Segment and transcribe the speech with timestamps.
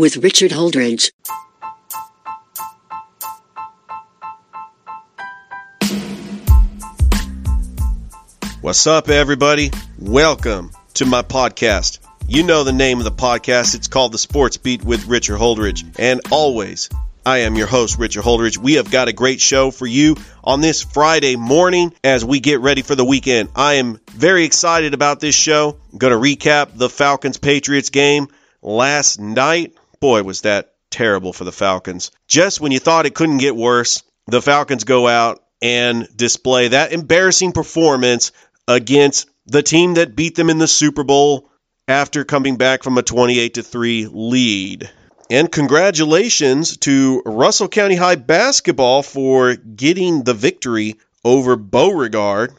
[0.00, 1.12] with Richard Holdridge.
[8.62, 9.70] What's up, everybody?
[9.98, 11.98] Welcome to my podcast.
[12.26, 13.74] You know the name of the podcast.
[13.74, 15.84] It's called The Sports Beat with Richard Holdridge.
[15.98, 16.88] And always,
[17.26, 18.56] I am your host, Richard Holdridge.
[18.56, 22.60] We have got a great show for you on this Friday morning as we get
[22.60, 23.50] ready for the weekend.
[23.54, 25.76] I am very excited about this show.
[25.92, 28.28] I'm going to recap the Falcons Patriots game
[28.62, 29.74] last night.
[30.00, 32.10] Boy, was that terrible for the Falcons.
[32.26, 36.92] Just when you thought it couldn't get worse, the Falcons go out and display that
[36.92, 38.32] embarrassing performance
[38.66, 41.50] against the team that beat them in the Super Bowl
[41.86, 44.90] after coming back from a 28 to 3 lead.
[45.28, 52.54] And congratulations to Russell County High basketball for getting the victory over Beauregard.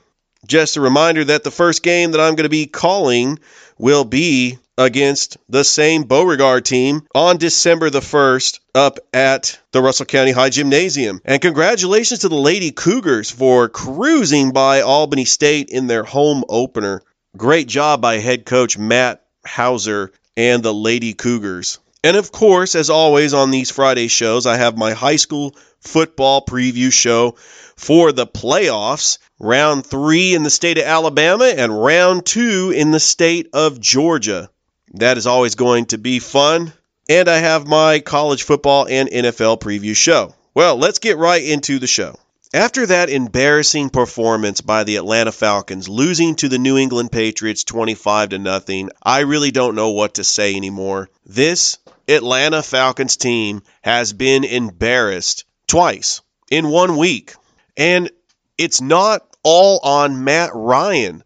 [0.51, 3.39] Just a reminder that the first game that I'm going to be calling
[3.77, 10.07] will be against the same Beauregard team on December the 1st up at the Russell
[10.07, 11.21] County High Gymnasium.
[11.23, 17.01] And congratulations to the Lady Cougars for cruising by Albany State in their home opener.
[17.37, 21.79] Great job by head coach Matt Hauser and the Lady Cougars.
[22.03, 26.45] And of course, as always on these Friday shows, I have my high school football
[26.45, 27.35] preview show
[27.77, 29.17] for the playoffs.
[29.43, 34.51] Round three in the state of Alabama and round two in the state of Georgia.
[34.93, 36.73] That is always going to be fun.
[37.09, 40.35] And I have my college football and NFL preview show.
[40.53, 42.19] Well, let's get right into the show.
[42.53, 48.29] After that embarrassing performance by the Atlanta Falcons, losing to the New England Patriots 25
[48.29, 51.09] to nothing, I really don't know what to say anymore.
[51.25, 56.21] This Atlanta Falcons team has been embarrassed twice
[56.51, 57.33] in one week.
[57.75, 58.11] And
[58.59, 61.23] it's not all on Matt Ryan.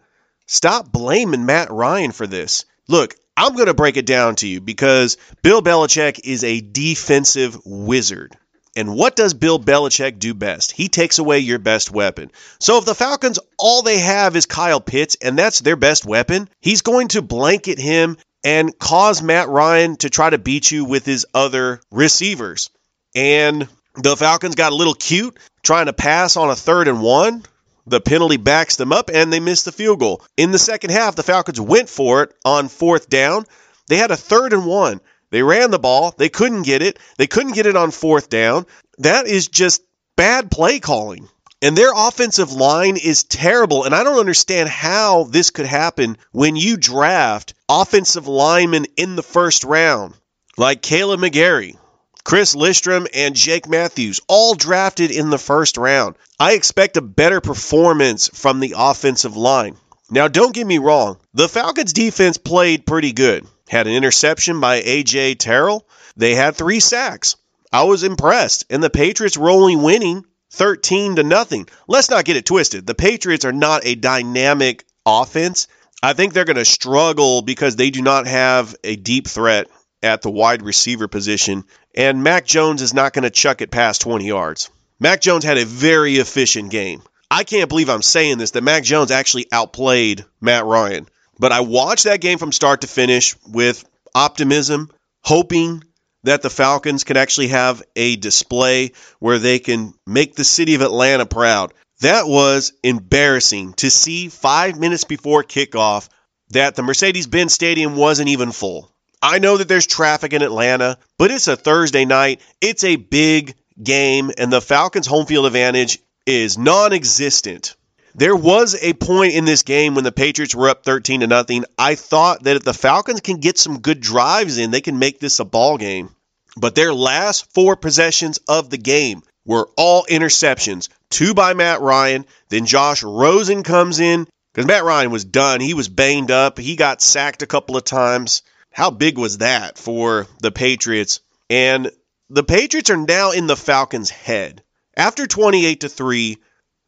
[0.47, 2.65] Stop blaming Matt Ryan for this.
[2.87, 7.57] Look, I'm going to break it down to you because Bill Belichick is a defensive
[7.65, 8.37] wizard.
[8.77, 10.71] And what does Bill Belichick do best?
[10.71, 12.31] He takes away your best weapon.
[12.59, 16.49] So if the Falcons, all they have is Kyle Pitts, and that's their best weapon,
[16.61, 21.05] he's going to blanket him and cause Matt Ryan to try to beat you with
[21.05, 22.69] his other receivers.
[23.15, 27.43] And the Falcons got a little cute trying to pass on a third and one.
[27.87, 30.23] The penalty backs them up and they missed the field goal.
[30.37, 33.45] In the second half, the Falcons went for it on fourth down.
[33.87, 35.01] They had a third and one.
[35.29, 36.13] They ran the ball.
[36.17, 36.97] They couldn't get it.
[37.17, 38.65] They couldn't get it on fourth down.
[38.99, 39.83] That is just
[40.15, 41.29] bad play calling.
[41.61, 43.83] And their offensive line is terrible.
[43.83, 49.23] And I don't understand how this could happen when you draft offensive linemen in the
[49.23, 50.13] first round,
[50.57, 51.77] like Kaleb McGary,
[52.25, 56.15] Chris Lindstrom, and Jake Matthews, all drafted in the first round.
[56.39, 59.77] I expect a better performance from the offensive line.
[60.09, 63.45] Now, don't get me wrong, the Falcons defense played pretty good.
[63.69, 65.35] Had an interception by A.J.
[65.35, 65.87] Terrell.
[66.17, 67.35] They had three sacks.
[67.71, 68.65] I was impressed.
[68.71, 71.67] And the Patriots were only winning 13 to nothing.
[71.87, 72.87] Let's not get it twisted.
[72.87, 75.67] The Patriots are not a dynamic offense.
[76.01, 79.67] I think they're going to struggle because they do not have a deep threat
[80.03, 81.63] at the wide receiver position.
[81.95, 84.69] And Mac Jones is not going to chuck it past 20 yards.
[84.99, 87.01] Mac Jones had a very efficient game.
[87.31, 91.07] I can't believe I'm saying this that Mac Jones actually outplayed Matt Ryan.
[91.39, 94.89] But I watched that game from start to finish with optimism,
[95.21, 95.83] hoping
[96.23, 100.81] that the Falcons can actually have a display where they can make the city of
[100.81, 101.73] Atlanta proud.
[102.01, 106.09] That was embarrassing to see five minutes before kickoff
[106.49, 108.91] that the Mercedes Benz Stadium wasn't even full.
[109.21, 112.41] I know that there's traffic in Atlanta, but it's a Thursday night.
[112.61, 117.75] It's a big game, and the Falcons' home field advantage is non existent.
[118.17, 121.65] There was a point in this game when the Patriots were up 13 to nothing.
[121.77, 125.19] I thought that if the Falcons can get some good drives in, they can make
[125.19, 126.09] this a ball game.
[126.55, 130.87] But their last four possessions of the game were all interceptions.
[131.09, 135.59] Two by Matt Ryan, then Josh Rosen comes in because Matt Ryan was done.
[135.59, 136.57] He was banged up.
[136.57, 138.41] He got sacked a couple of times.
[138.75, 141.21] How big was that for the Patriots?
[141.49, 141.89] And
[142.29, 144.63] the Patriots are now in the Falcons' head.
[144.97, 146.37] After 28 to 3,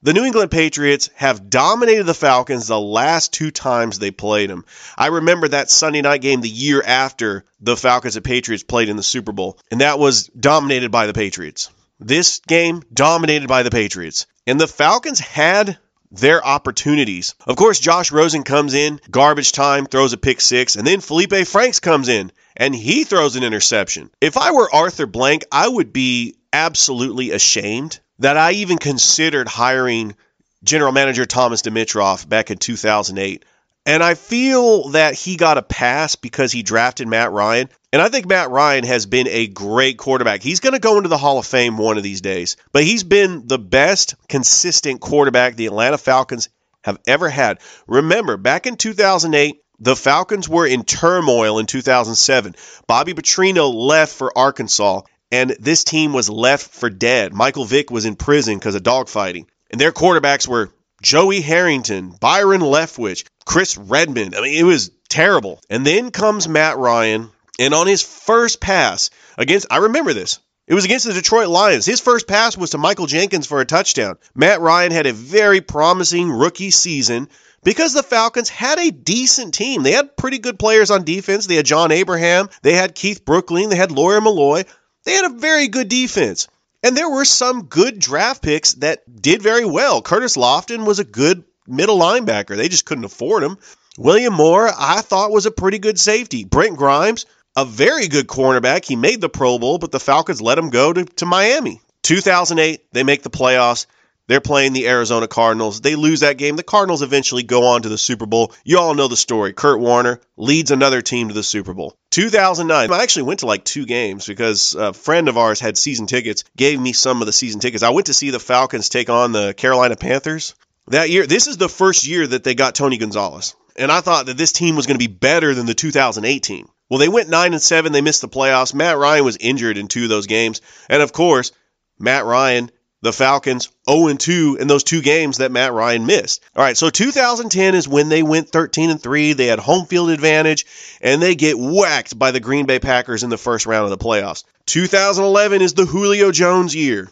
[0.01, 4.65] The New England Patriots have dominated the Falcons the last two times they played them.
[4.97, 8.97] I remember that Sunday night game the year after the Falcons and Patriots played in
[8.97, 11.69] the Super Bowl, and that was dominated by the Patriots.
[12.01, 14.25] This game dominated by the Patriots.
[14.45, 15.77] And the Falcons had
[16.11, 17.35] their opportunities.
[17.45, 21.47] Of course, Josh Rosen comes in, garbage time, throws a pick six, and then Felipe
[21.47, 24.09] Franks comes in and he throws an interception.
[24.21, 30.15] If I were Arthur Blank, I would be absolutely ashamed that I even considered hiring
[30.63, 33.45] general manager Thomas Dimitroff back in 2008.
[33.87, 37.69] And I feel that he got a pass because he drafted Matt Ryan.
[37.93, 40.43] And I think Matt Ryan has been a great quarterback.
[40.43, 42.57] He's going to go into the Hall of Fame one of these days.
[42.73, 46.49] But he's been the best consistent quarterback the Atlanta Falcons
[46.83, 47.59] have ever had.
[47.87, 52.55] Remember, back in 2008, the Falcons were in turmoil in 2007.
[52.87, 57.33] Bobby Petrino left for Arkansas, and this team was left for dead.
[57.33, 59.45] Michael Vick was in prison because of dogfighting.
[59.71, 60.71] And their quarterbacks were
[61.01, 64.33] Joey Harrington, Byron Leftwich, Chris Redman.
[64.35, 65.61] I mean, it was terrible.
[65.69, 67.29] And then comes Matt Ryan,
[67.59, 70.39] and on his first pass against, I remember this.
[70.67, 71.85] It was against the Detroit Lions.
[71.85, 74.17] His first pass was to Michael Jenkins for a touchdown.
[74.35, 77.29] Matt Ryan had a very promising rookie season
[77.63, 79.83] because the Falcons had a decent team.
[79.83, 81.47] They had pretty good players on defense.
[81.47, 84.65] They had John Abraham, they had Keith Brooking, they had Lawyer Milloy.
[85.05, 86.49] They had a very good defense.
[86.87, 90.01] And there were some good draft picks that did very well.
[90.01, 92.55] Curtis Lofton was a good middle linebacker.
[92.55, 93.57] They just couldn't afford him.
[93.97, 96.45] William Moore, I thought was a pretty good safety.
[96.45, 97.25] Brent Grimes,
[97.57, 98.85] a very good cornerback.
[98.85, 101.81] He made the Pro Bowl, but the Falcons let him go to, to Miami.
[102.03, 103.85] 2008, they make the playoffs.
[104.27, 105.79] They're playing the Arizona Cardinals.
[105.79, 106.57] They lose that game.
[106.57, 108.53] The Cardinals eventually go on to the Super Bowl.
[108.65, 109.53] You all know the story.
[109.53, 111.97] Kurt Warner leads another team to the Super Bowl.
[112.11, 116.07] 2009, I actually went to like two games because a friend of ours had season
[116.07, 117.83] tickets, gave me some of the season tickets.
[117.83, 120.55] I went to see the Falcons take on the Carolina Panthers.
[120.87, 123.55] That year, this is the first year that they got Tony Gonzalez.
[123.77, 126.67] And I thought that this team was going to be better than the 2018.
[126.89, 128.73] Well, they went 9 and 7, they missed the playoffs.
[128.73, 130.61] Matt Ryan was injured in two of those games.
[130.89, 131.51] And of course,
[131.99, 132.71] Matt Ryan
[133.01, 136.43] the Falcons 0 2 in those two games that Matt Ryan missed.
[136.55, 139.33] All right, so 2010 is when they went 13 and 3.
[139.33, 140.65] They had home field advantage
[141.01, 144.03] and they get whacked by the Green Bay Packers in the first round of the
[144.03, 144.43] playoffs.
[144.65, 147.09] 2011 is the Julio Jones year.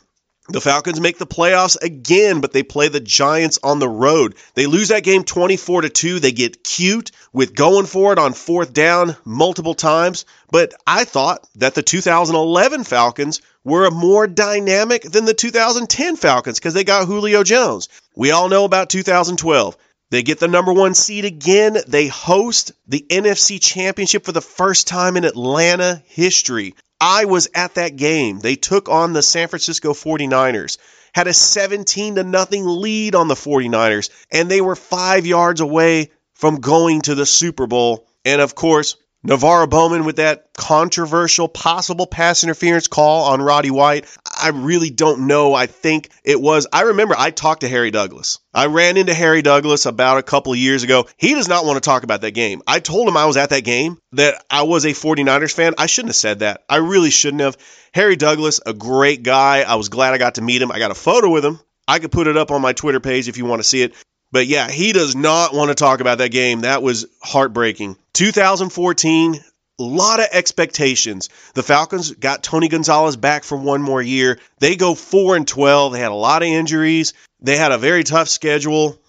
[0.48, 4.36] The Falcons make the playoffs again, but they play the Giants on the road.
[4.54, 6.20] They lose that game 24 to 2.
[6.20, 11.48] They get cute with going for it on fourth down multiple times, but I thought
[11.56, 17.44] that the 2011 Falcons were more dynamic than the 2010 Falcons because they got Julio
[17.44, 17.90] Jones.
[18.16, 19.76] We all know about 2012.
[20.12, 21.76] They get the number one seed again.
[21.88, 26.76] They host the NFC Championship for the first time in Atlanta history.
[27.00, 28.40] I was at that game.
[28.40, 30.78] They took on the San Francisco 49ers,
[31.14, 36.12] had a 17 to nothing lead on the 49ers, and they were five yards away
[36.34, 38.08] from going to the Super Bowl.
[38.24, 38.96] And of course,
[39.26, 44.06] NaVorro Bowman with that controversial possible pass interference call on Roddy White.
[44.46, 45.56] I really don't know.
[45.56, 46.68] I think it was.
[46.72, 48.38] I remember I talked to Harry Douglas.
[48.54, 51.08] I ran into Harry Douglas about a couple of years ago.
[51.18, 52.62] He does not want to talk about that game.
[52.68, 55.74] I told him I was at that game, that I was a 49ers fan.
[55.80, 56.64] I shouldn't have said that.
[56.70, 57.58] I really shouldn't have.
[57.92, 59.64] Harry Douglas, a great guy.
[59.64, 60.72] I was glad I got to meet him.
[60.72, 61.60] I got a photo with him.
[61.88, 63.96] I could put it up on my Twitter page if you want to see it.
[64.32, 66.62] But yeah, he does not want to talk about that game.
[66.62, 67.98] That was heartbreaking.
[68.14, 69.40] 2014, a
[69.84, 71.30] lot of expectations.
[71.54, 74.40] The Falcons got Tony Gonzalez back for one more year.
[74.60, 75.94] They go 4 and 12.
[75.94, 77.14] They had a lot of injuries.
[77.42, 79.00] They had a very tough schedule.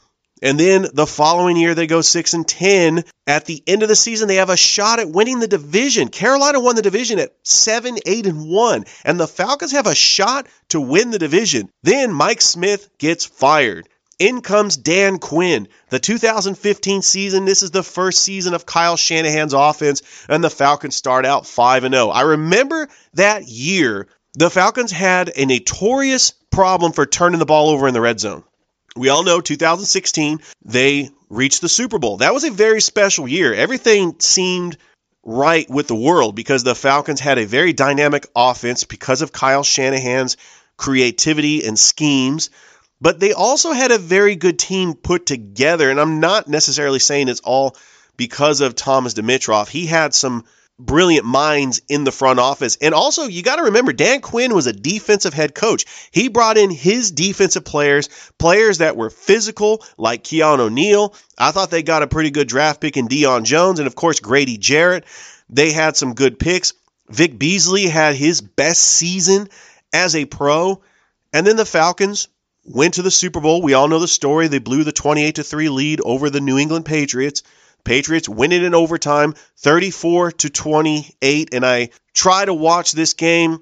[0.43, 3.05] And then the following year they go 6 and 10.
[3.27, 6.09] At the end of the season they have a shot at winning the division.
[6.09, 10.47] Carolina won the division at 7 8 and 1 and the Falcons have a shot
[10.69, 11.71] to win the division.
[11.83, 13.89] Then Mike Smith gets fired.
[14.19, 15.69] In comes Dan Quinn.
[15.91, 20.97] The 2015 season, this is the first season of Kyle Shanahan's offense, and the Falcons
[20.97, 22.09] start out 5 0.
[22.09, 27.87] I remember that year, the Falcons had a notorious problem for turning the ball over
[27.87, 28.43] in the red zone.
[28.97, 32.19] We all know 2016, they reached the Super Bowl.
[32.19, 33.53] That was a very special year.
[33.53, 34.79] Everything seemed
[35.23, 39.65] right with the world because the Falcons had a very dynamic offense because of Kyle
[39.65, 40.39] Shanahan's
[40.79, 42.49] creativity and schemes.
[43.01, 45.91] But they also had a very good team put together.
[45.91, 47.77] And I'm not necessarily saying it's all
[48.17, 49.69] because of Thomas Dimitroff.
[49.69, 50.45] He had some
[50.79, 52.77] brilliant minds in the front office.
[52.81, 55.87] And also, you got to remember, Dan Quinn was a defensive head coach.
[56.11, 61.15] He brought in his defensive players, players that were physical, like Keanu Neal.
[61.39, 64.21] I thought they got a pretty good draft pick in Deion Jones, and of course,
[64.21, 65.05] Grady Jarrett.
[65.49, 66.75] They had some good picks.
[67.09, 69.49] Vic Beasley had his best season
[69.93, 70.83] as a pro.
[71.33, 72.29] And then the Falcons
[72.67, 73.63] went to the Super Bowl.
[73.63, 74.49] We all know the story.
[74.49, 77.43] They blew the 28 to 3 lead over the New England Patriots.
[77.85, 81.55] Patriots win it in overtime, 34 to 28.
[81.55, 83.61] And I try to watch this game.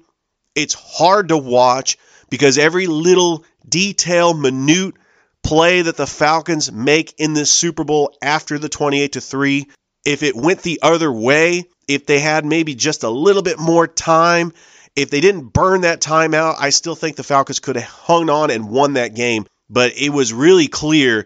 [0.55, 1.97] It's hard to watch
[2.29, 4.95] because every little detail, minute
[5.43, 9.67] play that the Falcons make in this Super Bowl after the 28 to 3,
[10.03, 13.87] if it went the other way, if they had maybe just a little bit more
[13.87, 14.53] time,
[14.95, 18.29] if they didn't burn that time out, I still think the Falcons could have hung
[18.29, 19.45] on and won that game.
[19.69, 21.25] But it was really clear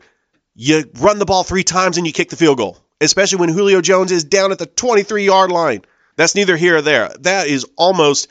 [0.55, 3.81] you run the ball three times and you kick the field goal, especially when Julio
[3.81, 5.83] Jones is down at the 23 yard line.
[6.15, 7.09] That's neither here or there.
[7.21, 8.27] That is almost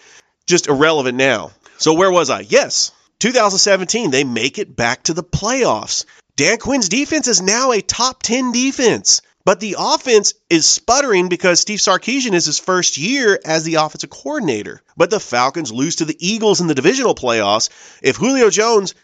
[0.47, 1.53] just irrelevant now.
[1.79, 2.41] So, where was I?
[2.41, 2.91] Yes,
[3.21, 6.05] 2017, they make it back to the playoffs.
[6.37, 9.23] Dan Quinn's defense is now a top 10 defense.
[9.49, 14.11] But the offense is sputtering because Steve Sarkisian is his first year as the offensive
[14.11, 14.83] coordinator.
[14.95, 17.71] But the Falcons lose to the Eagles in the divisional playoffs.
[18.03, 18.95] If Julio Jones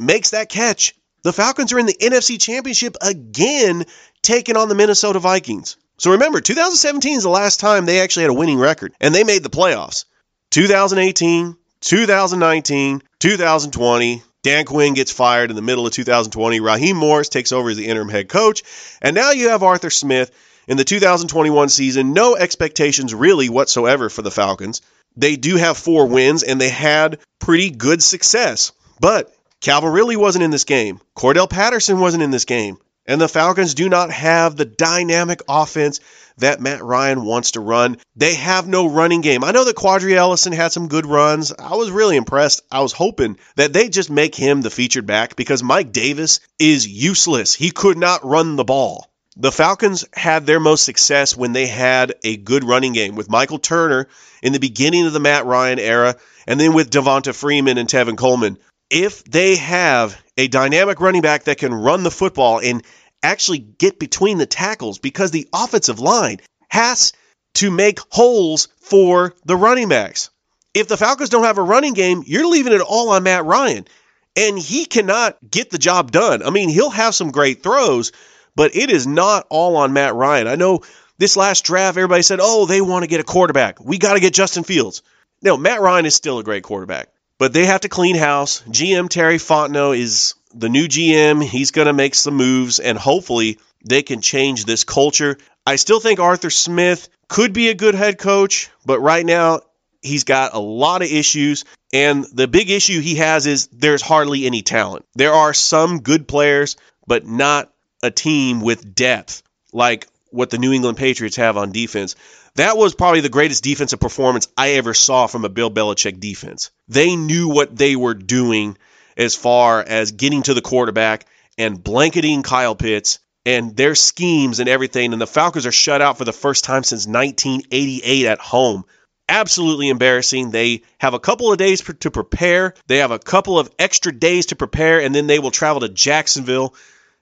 [0.00, 3.84] makes that catch, the Falcons are in the NFC Championship again,
[4.22, 5.76] taking on the Minnesota Vikings.
[5.98, 9.22] So remember, 2017 is the last time they actually had a winning record, and they
[9.22, 10.06] made the playoffs.
[10.50, 16.58] 2018, 2019, 2020, Dan Quinn gets fired in the middle of 2020.
[16.58, 18.62] Raheem Morris takes over as the interim head coach.
[19.00, 20.32] And now you have Arthur Smith
[20.66, 22.12] in the 2021 season.
[22.12, 24.80] No expectations really whatsoever for the Falcons.
[25.16, 28.72] They do have four wins and they had pretty good success.
[28.98, 31.00] But Calvin really wasn't in this game.
[31.16, 32.78] Cordarrelle Patterson wasn't in this game.
[33.06, 36.00] And the Falcons do not have the dynamic offense
[36.38, 37.98] that Matt Ryan wants to run.
[38.16, 39.44] They have no running game.
[39.44, 41.52] I know that Qadree Ollison had some good runs.
[41.52, 42.62] I was really impressed.
[42.70, 46.86] I was hoping that they just make him the featured back because Mike Davis is
[46.86, 47.54] useless.
[47.54, 49.10] He could not run the ball.
[49.36, 53.58] The Falcons had their most success when they had a good running game with Michael
[53.58, 54.08] Turner
[54.42, 56.16] in the beginning of the Matt Ryan era
[56.46, 58.58] and then with Devonta Freeman and Tevin Coleman.
[58.90, 62.82] If they have a dynamic running back that can run the football and
[63.22, 67.12] actually get between the tackles because the offensive line has
[67.54, 70.30] to make holes for the running backs.
[70.74, 73.86] If the Falcons don't have a running game, you're leaving it all on Matt Ryan.
[74.34, 76.42] And he cannot get the job done.
[76.42, 78.12] I mean, he'll have some great throws,
[78.56, 80.48] but it is not all on Matt Ryan.
[80.48, 80.80] I know
[81.18, 83.78] this last draft, everybody said, oh, they want to get a quarterback.
[83.84, 85.02] We got to get Justin Fields.
[85.42, 87.11] No, Matt Ryan is still a great quarterback,
[87.42, 88.62] but they have to clean house.
[88.68, 93.58] GM Terry Fontenot is the new GM, he's going to make some moves, and hopefully
[93.84, 95.36] they can change this culture.
[95.66, 99.62] I still think Arthur Smith could be a good head coach, but right now
[100.02, 101.64] he's got a lot of issues.
[101.92, 105.04] And the big issue he has is there's hardly any talent.
[105.16, 106.76] There are some good players,
[107.08, 107.72] but not
[108.04, 112.14] a team with depth like what the New England Patriots have on defense.
[112.56, 116.70] That was probably the greatest defensive performance I ever saw from a Bill Belichick defense.
[116.88, 118.76] They knew what they were doing
[119.16, 124.68] as far as getting to the quarterback and blanketing Kyle Pitts and their schemes and
[124.68, 125.12] everything.
[125.12, 128.84] And the Falcons are shut out for the first time since 1988 at home.
[129.28, 130.50] Absolutely embarrassing.
[130.50, 132.74] They have a couple of days to prepare.
[132.86, 135.88] They have a couple of extra days to prepare, and then they will travel to
[135.88, 136.74] Jacksonville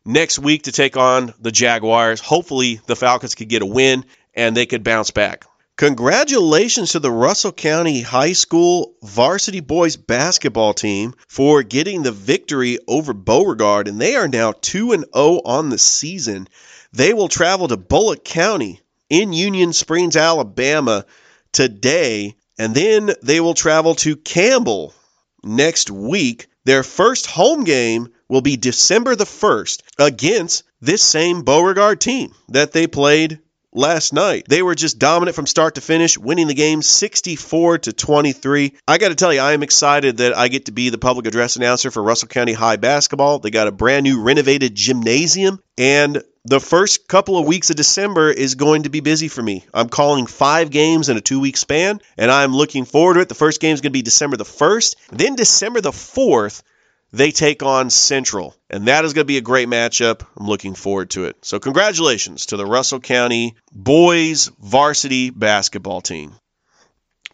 [0.05, 2.21] next week to take on the Jaguars.
[2.21, 4.05] Hopefully, the Falcons could get a win
[4.41, 5.45] and they could bounce back.
[5.77, 12.79] Congratulations to the Russell County High School varsity boys basketball team for getting the victory
[12.89, 16.49] over Beauregard, and they are now 2 and 0 on the season.
[16.93, 18.81] They will travel to Bullock County
[19.11, 21.05] in Union Springs, Alabama
[21.53, 24.95] today, and then they will travel to Campbell
[25.45, 26.49] next week.
[26.65, 32.73] Their first home game will be December the 1st against this same Beauregard team that
[32.73, 33.41] they played
[33.73, 34.47] last night.
[34.49, 38.75] They were just dominant from start to finish, winning the game 64 to 23.
[38.87, 41.27] I got to tell you, I am excited that I get to be the public
[41.27, 43.39] address announcer for Russell County High basketball.
[43.39, 48.31] They got a brand new renovated gymnasium and the first couple of weeks of December
[48.31, 49.65] is going to be busy for me.
[49.75, 53.29] I'm calling five games in a two week span, and I'm looking forward to it.
[53.29, 54.97] The first game is going to be December the 1st.
[55.11, 56.63] Then December the 4th,
[57.13, 58.55] they take on Central.
[58.69, 60.27] And that is going to be a great matchup.
[60.39, 61.45] I'm looking forward to it.
[61.45, 66.35] So, congratulations to the Russell County boys varsity basketball team.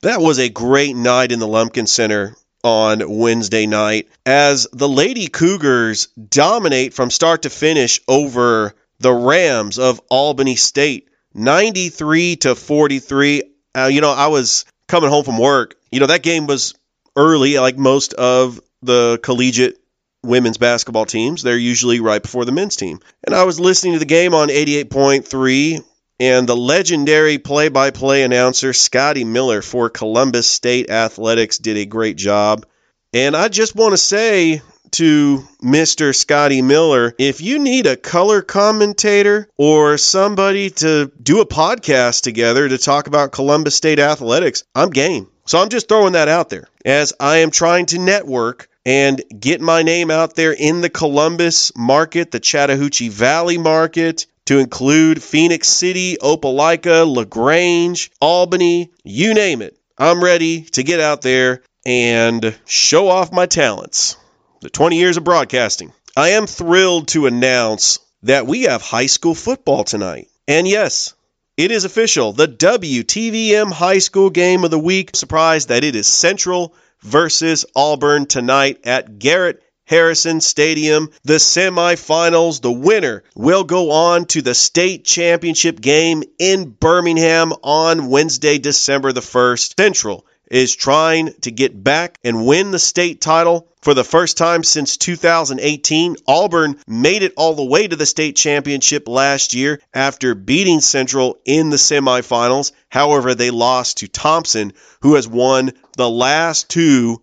[0.02, 5.28] That was a great night in the Lumpkin Center on Wednesday night as the Lady
[5.28, 13.42] Cougars dominate from start to finish over the Rams of Albany State 93 to 43.
[13.74, 15.76] Uh, you know, I was coming home from work.
[15.90, 16.74] You know, that game was
[17.14, 19.78] early, like most of the collegiate
[20.22, 21.42] women's basketball teams.
[21.42, 23.00] They're usually right before the men's team.
[23.24, 25.84] And I was listening to the game on 88.3,
[26.18, 31.86] and the legendary play by play announcer, Scotty Miller for Columbus State Athletics, did a
[31.86, 32.66] great job.
[33.12, 36.14] And I just want to say to Mr.
[36.14, 37.14] Scotty Miller.
[37.18, 43.06] If you need a color commentator or somebody to do a podcast together to talk
[43.06, 45.28] about Columbus State athletics, I'm game.
[45.46, 49.60] So I'm just throwing that out there as I am trying to network and get
[49.60, 55.68] my name out there in the Columbus market, the Chattahoochee Valley market, to include Phenix
[55.68, 59.76] City, Opelika, LaGrange, Albany, you name it.
[59.98, 64.16] I'm ready to get out there and show off my talents.
[64.60, 65.92] The 20 years of broadcasting.
[66.16, 70.28] I am thrilled to announce that we have high school football tonight.
[70.48, 71.14] And yes,
[71.56, 72.32] it is official.
[72.32, 75.16] The WTVM high school game of the week.
[75.16, 81.10] Surprised that it is Central versus Auburn tonight at Garrett Harrison Stadium.
[81.24, 88.08] The semifinals, the winner will go on to the state championship game in Birmingham on
[88.08, 89.74] Wednesday, December the 1st.
[89.78, 94.62] Central is trying to get back and win the state title for the first time
[94.64, 96.16] since 2018.
[96.26, 101.38] Auburn made it all the way to the state championship last year after beating Central
[101.44, 102.72] in the semifinals.
[102.88, 104.72] However, they lost to Thompson,
[105.02, 107.22] who has won the last two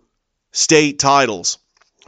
[0.52, 1.58] state titles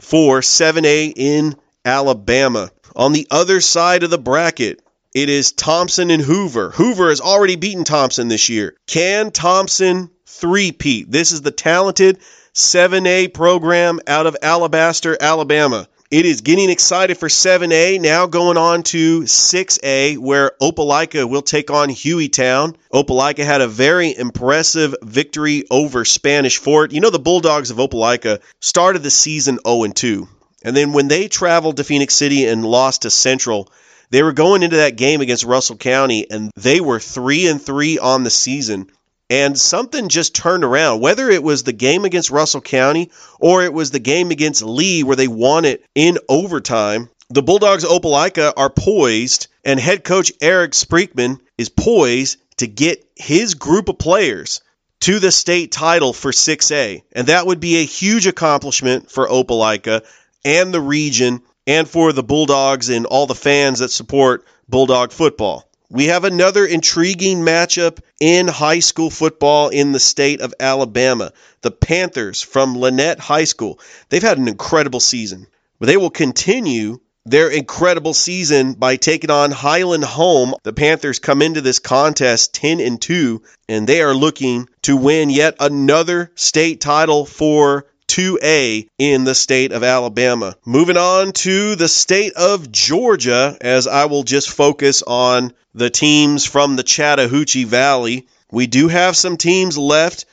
[0.01, 2.71] for 7A in Alabama.
[2.95, 4.81] On the other side of the bracket,
[5.13, 6.71] it is Thompson and Hoover.
[6.71, 8.75] Hoover has already beaten Thompson this year.
[8.87, 10.09] Can Thompson
[10.39, 11.11] three-peat?
[11.11, 12.19] This is the talented
[12.53, 15.87] 7A program out of Alabaster, Alabama.
[16.09, 21.69] It is getting excited for 7A, now going on to 6A, where Opelika will take
[21.69, 22.75] on Hueytown.
[22.93, 26.93] Opelika had a very impressive victory over Spanish Fort.
[26.93, 30.27] You know, the Bulldogs of Opelika started the season 0 2.
[30.63, 33.69] And then when they traveled to Phenix City and lost to Central,
[34.09, 37.99] they were going into that game against Russell County and they were 3 and 3
[37.99, 38.87] on the season
[39.29, 41.01] and something just turned around.
[41.01, 45.03] Whether it was the game against Russell County or it was the game against Lee
[45.03, 50.71] where they won it in overtime, the Bulldogs Opelika are poised, and head coach Erik
[50.71, 54.61] Speakman is poised to get his group of players
[55.01, 57.03] to the state title for 6A.
[57.11, 60.03] And that would be a huge accomplishment for Opelika
[60.45, 65.66] and the region and for the Bulldogs and all the fans that support Bulldog football.
[65.89, 71.31] We have another intriguing matchup in high school football in the state of Alabama.
[71.61, 73.79] The Panthers from Lanett High School.
[74.09, 75.47] They've had an incredible season,
[75.79, 80.55] but they will continue their incredible season by taking on Highland home.
[80.63, 85.29] The Panthers come into this contest 10 and 2 and they are looking to win
[85.29, 90.55] yet another state title for 2A in the state of Alabama.
[90.65, 96.45] Moving on to the state of Georgia, as I will just focus on the teams
[96.45, 98.27] from the Chattahoochee Valley.
[98.51, 100.25] We do have some teams left.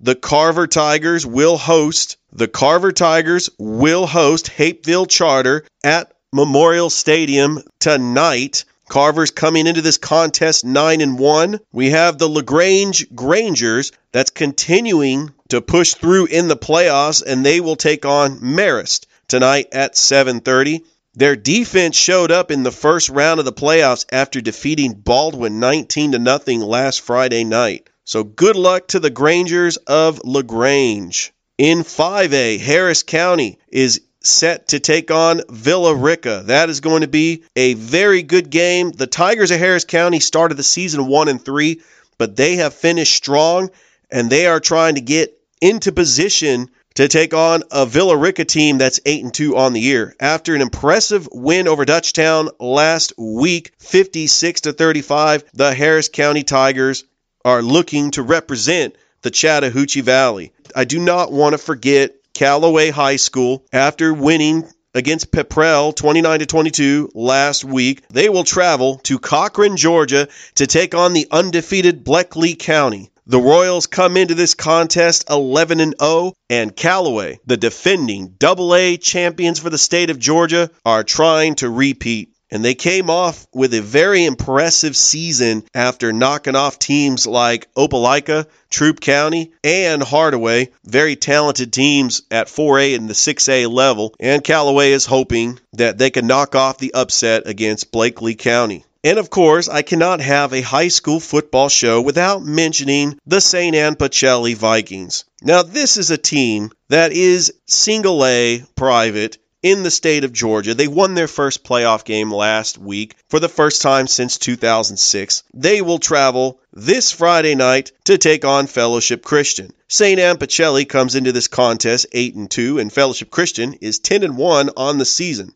[0.00, 7.60] The Carver Tigers will host the Carver Tigers will host Hapeville Charter at Memorial Stadium
[7.80, 8.64] tonight.
[8.90, 11.60] Carver's coming into this contest 9 and 1.
[11.72, 17.60] We have the LaGrange Grangers that's continuing to push through in the playoffs and they
[17.60, 20.82] will take on Marist tonight at 7:30.
[21.14, 26.12] Their defense showed up in the first round of the playoffs after defeating Baldwin 19
[26.12, 27.88] to nothing last Friday night.
[28.04, 31.32] So good luck to the Grangers of LaGrange.
[31.58, 36.42] In 5A, Harris County is set to take on Villa Rica.
[36.46, 38.90] That is going to be a very good game.
[38.90, 41.80] The Tigers of Harris County started the season 1 and 3,
[42.18, 43.70] but they have finished strong
[44.10, 48.78] and they are trying to get into position to take on a Villa Rica team
[48.78, 50.14] that's 8 and 2 on the year.
[50.18, 57.04] After an impressive win over Dutchtown last week, 56 to 35, the Harris County Tigers
[57.44, 60.52] are looking to represent the Chattahoochee Valley.
[60.74, 66.46] I do not want to forget Callaway High School after winning against Pepperell 29 to
[66.46, 68.02] 22 last week.
[68.08, 73.10] They will travel to Cochran, Georgia to take on the undefeated Bleckley County.
[73.26, 79.60] The Royals come into this contest 11 and 0 and Callaway, the defending AA champions
[79.60, 83.82] for the state of Georgia, are trying to repeat and they came off with a
[83.82, 90.70] very impressive season after knocking off teams like Opelika, Troup County, and Hardaway.
[90.84, 94.14] Very talented teams at 4A and the 6A level.
[94.18, 98.84] And Callaway is hoping that they can knock off the upset against Bleckley County.
[99.02, 103.74] And of course, I cannot have a high school football show without mentioning the St.
[103.74, 105.24] Anne Pacelli Vikings.
[105.42, 110.74] Now, this is a team that is single A private in the state of Georgia.
[110.74, 115.42] They won their first playoff game last week for the first time since 2006.
[115.54, 119.72] They will travel this Friday night to take on Fellowship Christian.
[119.88, 120.20] St.
[120.20, 124.36] Anne Pacelli comes into this contest 8 and 2 and Fellowship Christian is 10 and
[124.36, 125.54] 1 on the season.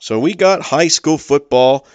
[0.00, 1.86] So we got high school football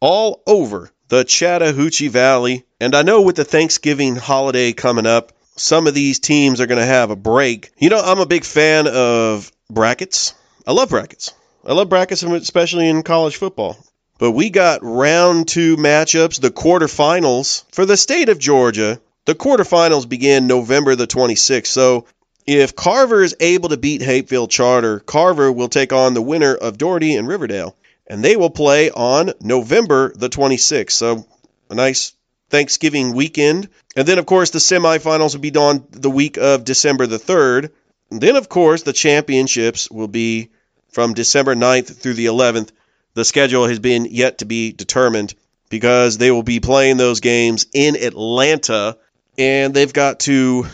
[0.00, 2.64] all over the Chattahoochee Valley.
[2.80, 6.80] And I know with the Thanksgiving holiday coming up, some of these teams are going
[6.80, 7.70] to have a break.
[7.76, 10.34] You know, I'm a big fan of brackets.
[10.66, 11.32] I love brackets.
[11.64, 13.76] I love brackets, especially in college football.
[14.18, 19.00] But we got round two matchups, the quarterfinals for the state of Georgia.
[19.24, 21.66] The quarterfinals begin November the 26th.
[21.66, 22.06] So
[22.46, 26.78] if Carver is able to beat Hapeville Charter, Carver will take on the winner of
[26.78, 27.76] Dougherty and Riverdale.
[28.06, 30.90] And they will play on November the 26th.
[30.90, 31.26] So
[31.70, 32.12] a nice
[32.50, 33.68] Thanksgiving weekend.
[33.96, 37.70] And then, of course, the semifinals will be on the week of December the 3rd.
[38.10, 40.50] Then, of course, the championships will be
[40.88, 42.70] from December 9th through the 11th.
[43.14, 45.34] The schedule has been yet to be determined
[45.68, 48.96] because they will be playing those games in Atlanta
[49.38, 50.66] and they've got to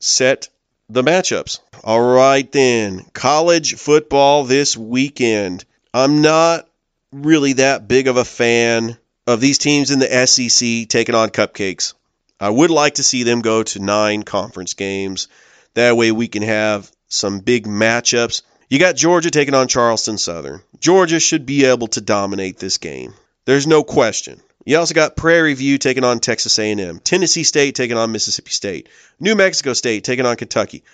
[0.00, 0.48] set
[0.88, 1.60] the matchups.
[1.84, 3.06] All right, then.
[3.12, 5.64] College football this weekend.
[5.94, 6.68] I'm not
[7.12, 11.94] really that big of a fan of these teams in the SEC taking on cupcakes.
[12.40, 15.28] I would like to see them go to nine conference games.
[15.74, 18.42] That way we can have some big matchups.
[18.68, 20.62] You got Georgia taking on Charleston Southern.
[20.80, 23.14] Georgia should be able to dominate this game.
[23.44, 24.40] There's no question.
[24.64, 28.88] You also got Prairie View taking on Texas A&M, Tennessee State taking on Mississippi State,
[29.18, 30.84] New Mexico State taking on Kentucky.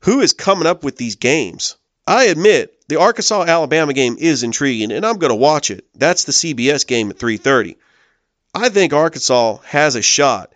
[0.00, 1.76] Who is coming up with these games?
[2.06, 5.84] I admit the Arkansas Alabama game is intriguing, and I'm going to watch it.
[5.94, 7.76] That's the CBS game at 3:30.
[8.54, 10.52] I think Arkansas has a shot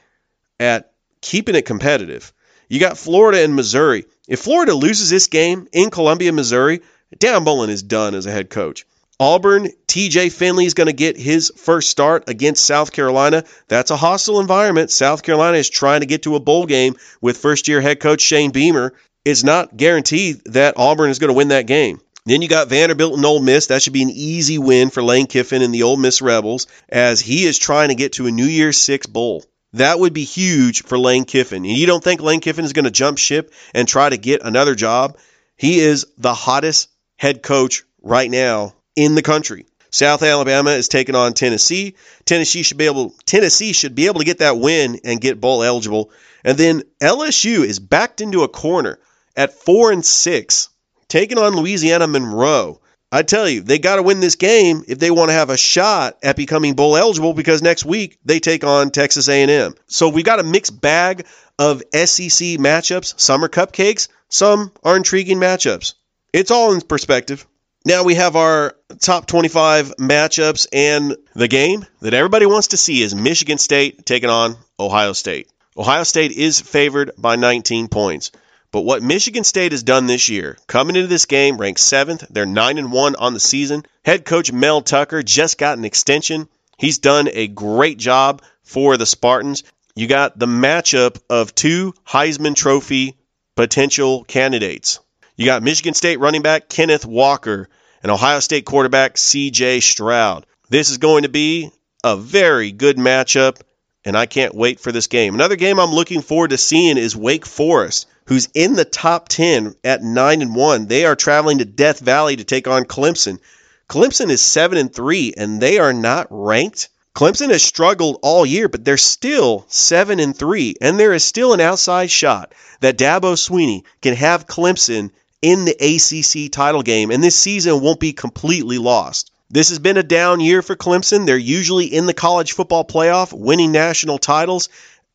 [0.60, 2.32] at keeping it competitive.
[2.70, 4.04] You got Florida and Missouri.
[4.28, 6.82] If Florida loses this game in Columbia, Missouri,
[7.18, 8.86] Dan Mullen is done as a head coach.
[9.18, 13.42] Auburn, TJ Finley is going to get his first start against South Carolina.
[13.66, 14.92] That's a hostile environment.
[14.92, 18.20] South Carolina is trying to get to a bowl game with first year head coach
[18.20, 18.94] Shane Beamer.
[19.24, 22.00] It's not guaranteed that Auburn is going to win that game.
[22.24, 23.66] Then you got Vanderbilt and Ole Miss.
[23.66, 27.20] That should be an easy win for Lane Kiffin and the Ole Miss Rebels as
[27.20, 29.44] he is trying to get to a New Year's Six bowl.
[29.74, 31.64] That would be huge for Lane Kiffin.
[31.64, 34.42] And you don't think Lane Kiffin is going to jump ship and try to get
[34.42, 35.16] another job?
[35.56, 39.66] He is the hottest head coach right now in the country.
[39.90, 41.96] South Alabama is taking on Tennessee.
[42.24, 45.62] Tennessee should be able Tennessee should be able to get that win and get bowl
[45.62, 46.10] eligible.
[46.44, 48.98] And then LSU is backed into a corner
[49.36, 50.68] at 4 and 6
[51.08, 52.80] taking on Louisiana Monroe.
[53.12, 55.56] I tell you, they got to win this game if they want to have a
[55.56, 59.74] shot at becoming bowl eligible because next week they take on Texas A&M.
[59.88, 61.26] So we've got a mixed bag
[61.58, 63.18] of SEC matchups.
[63.18, 65.94] Some are cupcakes, some are intriguing matchups.
[66.32, 67.44] It's all in perspective.
[67.84, 73.02] Now we have our top 25 matchups and the game that everybody wants to see
[73.02, 75.48] is Michigan State taking on Ohio State.
[75.76, 78.30] Ohio State is favored by 19 points.
[78.72, 82.46] But what Michigan State has done this year, coming into this game ranked seventh, they're
[82.46, 83.84] nine and one on the season.
[84.04, 86.48] Head coach Mel Tucker just got an extension.
[86.78, 89.64] He's done a great job for the Spartans.
[89.96, 93.16] You got the matchup of two Heisman Trophy
[93.56, 95.00] potential candidates.
[95.36, 97.68] You got Michigan State running back Kenneth Walker
[98.02, 100.46] and Ohio State quarterback CJ Stroud.
[100.68, 101.72] This is going to be
[102.04, 103.60] a very good matchup,
[104.04, 105.34] and I can't wait for this game.
[105.34, 109.74] Another game I'm looking forward to seeing is Wake Forest who's in the top 10
[109.82, 110.86] at 9 and 1.
[110.86, 113.40] They are traveling to Death Valley to take on Clemson.
[113.88, 116.90] Clemson is 7 and 3 and they are not ranked.
[117.12, 121.54] Clemson has struggled all year, but they're still 7 and 3 and there is still
[121.54, 125.10] an outside shot that Dabo Swinney can have Clemson
[125.42, 129.32] in the ACC title game and this season won't be completely lost.
[129.50, 131.26] This has been a down year for Clemson.
[131.26, 134.68] They're usually in the college football playoff, winning national titles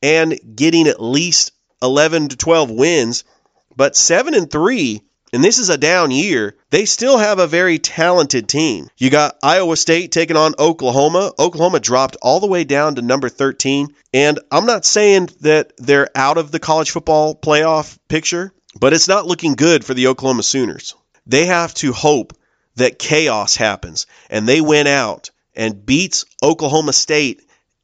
[0.04, 1.54] and getting at least
[1.86, 3.24] 11 to 12 wins,
[3.76, 5.02] but 7 and 3
[5.36, 8.88] and this is a down year, they still have a very talented team.
[8.98, 11.34] You got Iowa State taking on Oklahoma.
[11.38, 13.90] Oklahoma dropped all the way down to number 13.
[14.14, 19.10] And I'm not saying that they're out of the college football playoff picture, but it's
[19.10, 20.96] not looking good for the Oklahoma Sooners.
[21.28, 22.32] They have to hope
[22.76, 27.42] that chaos happens and they win out and beats Oklahoma State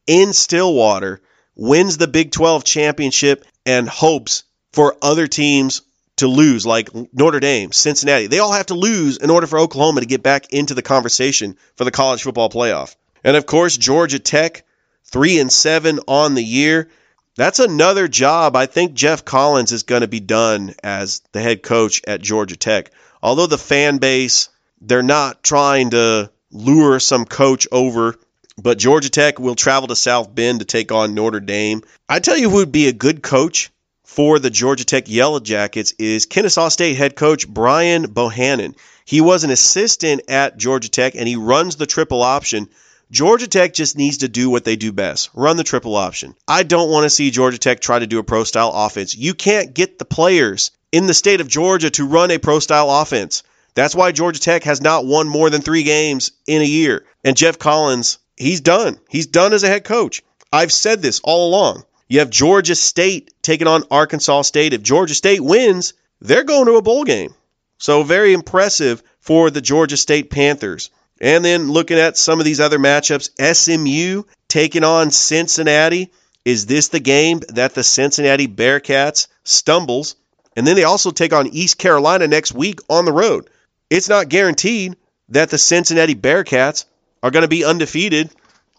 [0.07, 1.21] in Stillwater,
[1.55, 4.43] wins the Big 12 championship, and hopes
[4.73, 5.81] for other teams
[6.17, 8.27] to lose, like Notre Dame, Cincinnati.
[8.27, 11.57] They all have to lose in order for Oklahoma to get back into the conversation
[11.75, 12.95] for the college football playoff.
[13.23, 14.63] And of course, Georgia Tech,
[15.05, 16.89] three and seven on the year.
[17.35, 18.55] That's another job.
[18.55, 22.57] I think Geoff Collins is going to be done as the head coach at Georgia
[22.57, 22.91] Tech.
[23.23, 24.49] Although the fan base
[24.81, 28.17] They're not trying to lure some coach over,
[28.61, 31.81] but Georgia Tech will travel to South Bend to take on Notre Dame.
[32.07, 33.71] I tell you who would be a good coach
[34.03, 38.75] for the Georgia Tech Yellow Jackets is Kennesaw State head coach Brian Bohannon.
[39.05, 42.69] He was an assistant at Georgia Tech and he runs the triple option.
[43.09, 46.35] Georgia Tech just needs to do what they do best run the triple option.
[46.47, 49.15] I don't want to see Georgia Tech try to do a pro style offense.
[49.15, 52.89] You can't get the players in the state of Georgia to run a pro style
[52.91, 53.43] offense.
[53.73, 57.05] That's why Georgia Tech has not won more than three games in a year.
[57.23, 58.99] And Geoff Collins, he's done.
[59.09, 60.23] He's done as a head coach.
[60.51, 61.83] I've said this all along.
[62.09, 64.73] You have Georgia State taking on Arkansas State.
[64.73, 67.33] If Georgia State wins, they're going to a bowl game.
[67.77, 70.89] So very impressive for the Georgia State Panthers.
[71.21, 76.11] And then looking at some of these other matchups, SMU taking on Cincinnati.
[76.43, 80.15] Is this the game that the Cincinnati Bearcats stumbles?
[80.55, 83.49] And then they also take on East Carolina next week on the road.
[83.89, 84.97] It's not guaranteed
[85.29, 86.85] that the Cincinnati Bearcats
[87.23, 88.29] are going to be undefeated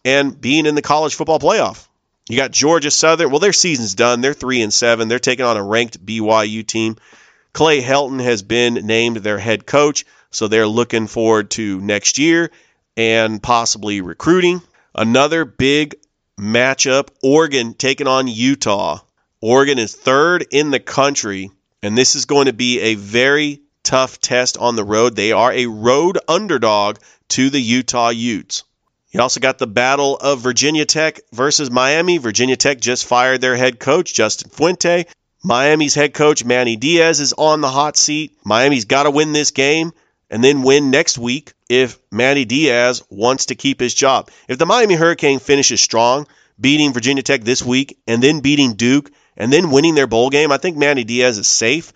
[0.05, 1.87] and being in the college football playoff.
[2.29, 3.31] You got Georgia Southern.
[3.31, 4.21] Well, their season's done.
[4.21, 5.09] They're three and seven.
[5.09, 6.97] They're taking on a ranked BYU team.
[7.53, 10.05] Clay Helton has been named their head coach.
[10.31, 12.51] So they're looking forward to next year
[12.97, 14.63] and possibly recruiting.
[14.95, 15.97] Another big
[16.41, 19.01] matchup Oregon taking on Utah.
[19.41, 21.51] Oregon is third in the country,
[21.83, 25.17] and this is going to be a very tough test on the road.
[25.17, 26.99] They are a road underdog
[27.33, 28.65] to the Utah Utes.
[29.11, 32.19] You also got the battle of Virginia Tech versus Miami.
[32.19, 35.07] Virginia Tech just fired their head coach, Justin Fuente.
[35.43, 38.37] Miami's head coach, Manny Diaz, is on the hot seat.
[38.45, 39.93] Miami's got to win this game
[40.31, 44.31] and then win next week if Manny Diaz wants to keep his job.
[44.47, 46.27] If the Miami Hurricane finishes strong,
[46.61, 50.53] beating Virginia Tech this week and then beating Duke and then winning their bowl game,
[50.53, 51.93] I think Manny Diaz is safe,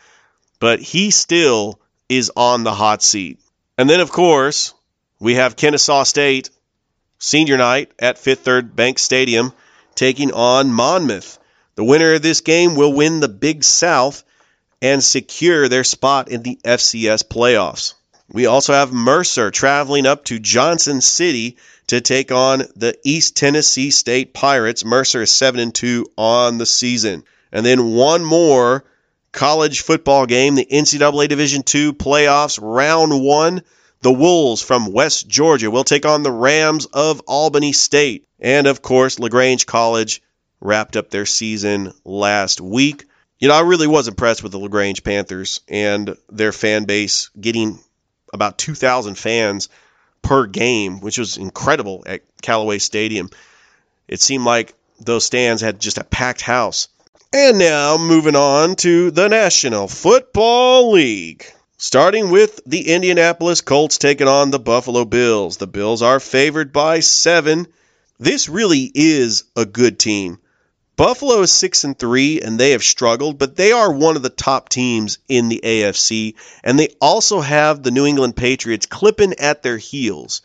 [0.61, 3.39] but he still is on the hot seat.
[3.79, 4.73] And then, of course,
[5.19, 6.51] we have Kennesaw State
[7.19, 9.53] senior night at Fifth Third Bank Stadium
[9.95, 11.39] taking on Monmouth.
[11.75, 14.25] The winner of this game will win the Big South
[14.83, 17.95] and secure their spot in the FCS playoffs.
[18.29, 23.91] We also have Mercer traveling up to Johnson City to take on the East Tennessee
[23.91, 24.85] State Pirates.
[24.85, 27.25] Mercer is 7 and 2 on the season.
[27.53, 28.85] And then one more
[29.33, 33.63] college football game, the NCAA Division II playoffs, round 1.
[34.07, 38.25] The Wolves from West Georgia will take on the Rams of Albany State.
[38.39, 40.23] And of course, LaGrange College
[40.61, 43.07] wrapped up their season last week.
[43.41, 47.81] You know, I really was impressed with the LaGrange Panthers and their fan base getting
[48.33, 49.69] about 2,000 fans
[50.23, 53.29] per game, which was incredible at Callaway Stadium.
[54.07, 56.87] It seemed like those stands had just a packed house.
[57.33, 61.45] And now moving on to the National Football League.
[61.79, 65.59] Starting with the Indianapolis Colts taking on the Buffalo Bills.
[65.59, 67.67] The Bills are favored by seven.
[68.19, 70.39] This really is a good team.
[70.97, 74.31] Buffalo is 6 and 3 and they have struggled, but they are one of the
[74.31, 79.63] top teams in the AFC and they also have the New England Patriots clipping at
[79.63, 80.41] their heels.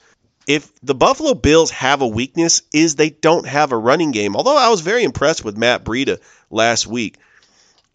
[0.47, 4.35] If the Buffalo Bills have a weakness is they don't have a running game.
[4.35, 7.15] Although I was very impressed with Matt Breida last week.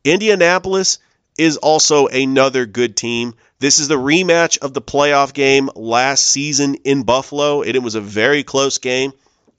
[0.04, 1.00] Indianapolis
[1.38, 3.34] is also another good team.
[3.58, 8.00] This is the rematch of the playoff game last season in Buffalo, it was a
[8.00, 9.12] very close game.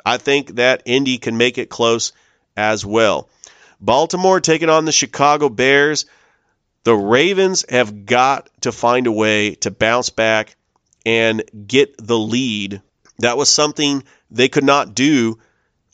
[0.06, 2.14] I think that Indy can make it close
[2.56, 3.28] as well.
[3.80, 6.06] Baltimore taking on the Chicago Bears.
[6.84, 10.56] The Ravens have got to find a way to bounce back
[11.06, 12.82] and get the lead.
[13.20, 15.40] That was something they could not do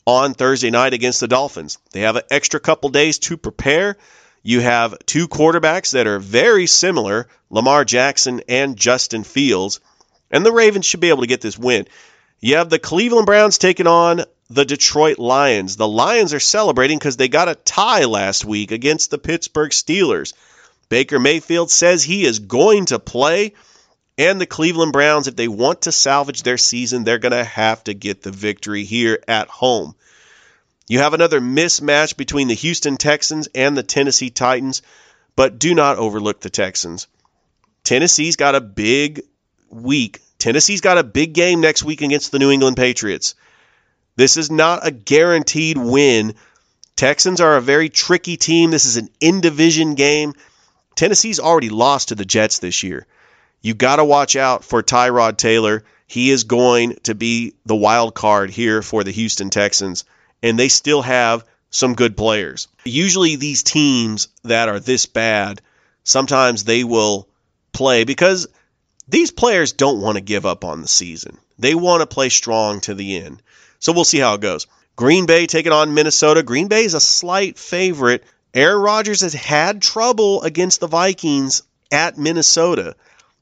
[0.06, 1.78] on Thursday night against the Dolphins.
[1.92, 3.96] They have an extra couple days to prepare.
[4.46, 9.80] You have two quarterbacks that are very similar, Lamar Jackson and Justin Fields,
[10.30, 11.88] and the Ravens should be able to get this win.
[12.40, 15.76] You have the Cleveland Browns taking on the Detroit Lions.
[15.76, 20.34] The Lions are celebrating because they got a tie last week against the Pittsburgh Steelers.
[20.90, 23.54] Baker Mayfield says he is going to play,
[24.18, 27.82] and the Cleveland Browns, if they want to salvage their season, they're going to have
[27.84, 29.94] to get the victory here at home.
[30.86, 34.82] You have another mismatch between the Houston Texans and the Tennessee Titans,
[35.34, 37.06] but do not overlook the Texans.
[37.84, 39.22] Tennessee's got a big
[39.70, 40.20] week.
[40.38, 43.34] Tennessee's got a big game next week against the New England Patriots.
[44.16, 46.34] This is not a guaranteed win.
[46.96, 48.70] Texans are a very tricky team.
[48.70, 50.34] This is an in division game.
[50.94, 53.06] Tennessee's already lost to the Jets this year.
[53.62, 55.84] You got to watch out for Tyrod Taylor.
[56.06, 60.04] He is going to be the wild card here for the Houston Texans,
[60.44, 62.68] and they still have some good players.
[62.84, 65.62] Usually, these teams that are this bad,
[66.04, 67.26] sometimes they will
[67.72, 68.46] play because
[69.08, 71.38] these players don't want to give up on the season.
[71.58, 73.42] They want to play strong to the end.
[73.78, 74.66] So we'll see how it goes.
[74.96, 76.42] Green Bay taking on Minnesota.
[76.42, 78.22] Green Bay is a slight favorite.
[78.52, 82.96] Aaron Rodgers has had trouble against the Vikings at Minnesota.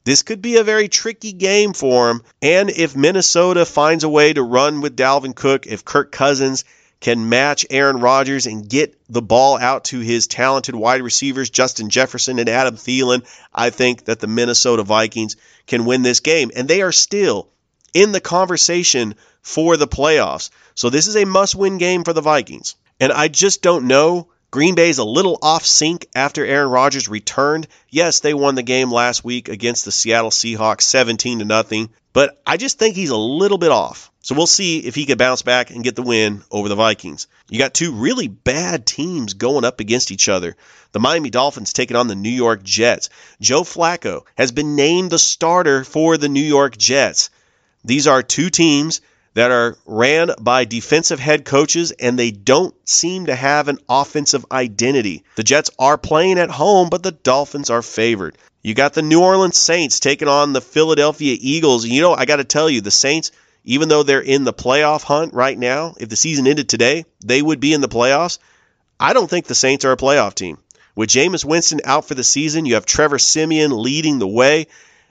[0.05, 2.23] This could be a very tricky game for him.
[2.41, 6.65] And if Minnesota finds a way to run with Dalvin Cook, if Kirk Cousins
[7.03, 11.91] can match Aaron Rodgers and get the ball out to his talented wide receivers, Justin
[11.91, 15.37] Jefferson and Adam Thielen, I think that the Minnesota Vikings
[15.67, 16.53] can win this game.
[16.55, 17.49] And they are still
[17.93, 20.51] in the conversation for the playoffs.
[20.77, 22.77] So this is a must win game for the Vikings.
[23.01, 24.29] And I just don't know.
[24.53, 27.67] Green Bay's a little off sync after Aaron Rodgers returned.
[27.91, 32.41] Yes, they won the game last week against the Seattle Seahawks 17 to nothing, but
[32.47, 34.11] I just think he's a little bit off.
[34.21, 37.27] So we'll see if he can bounce back and get the win over the Vikings.
[37.51, 40.57] You got two really bad teams going up against each other.
[40.93, 43.09] The Miami Dolphins taking on the New York Jets.
[43.41, 47.31] Joe Flacco has been named the starter for the New York Jets.
[47.85, 49.01] These are two teams
[49.35, 54.47] that are ran by defensive head coaches and they don't seem to have an offensive
[54.53, 55.25] identity.
[55.37, 58.37] The Jets are playing at home, but the Dolphins are favored.
[58.63, 61.85] You got the New Orleans Saints taking on the Philadelphia Eagles.
[61.85, 63.33] You know, I got to tell you, the Saints,
[63.65, 67.43] even though they're in the playoff hunt right now, if the season ended today, they
[67.43, 68.39] would be in the playoffs.
[69.01, 70.59] I don't think the Saints are a playoff team.
[70.95, 74.69] With Jameis Winston out for the season, you have Trevor Siemian leading the way,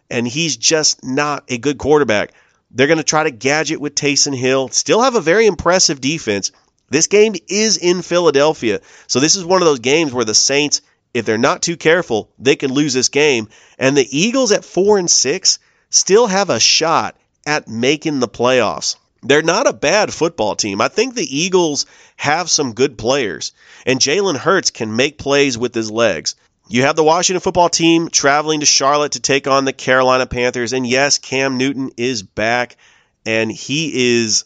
[0.09, 2.33] and he's just not a good quarterback.
[2.69, 4.69] They're going to try to gadget with Taysom Hill.
[4.69, 6.51] Still have a very impressive defense.
[6.89, 8.79] This game is in Philadelphia.
[9.07, 10.81] So this is one of those games where the Saints,
[11.13, 13.50] if they're not too careful, they can lose this game.
[13.78, 18.95] And the Eagles at 4 and 6 still have a shot at making the playoffs.
[19.24, 20.82] They're not a bad football team.
[20.82, 23.52] I think the Eagles have some good players,
[23.86, 26.36] and Jalen Hurts can make plays with his legs.
[26.71, 30.71] You have the Washington football team traveling to Charlotte to take on the Carolina Panthers.
[30.71, 32.78] And yes, Cam Newton is back
[33.26, 34.45] and he is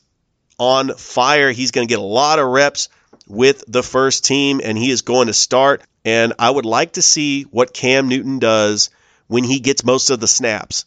[0.58, 1.52] on fire.
[1.52, 2.90] He's going to get a lot of reps
[3.28, 5.84] with the first team and he is going to start.
[6.04, 8.90] And I would like to see what Cam Newton does
[9.28, 10.86] when he gets most of the snaps.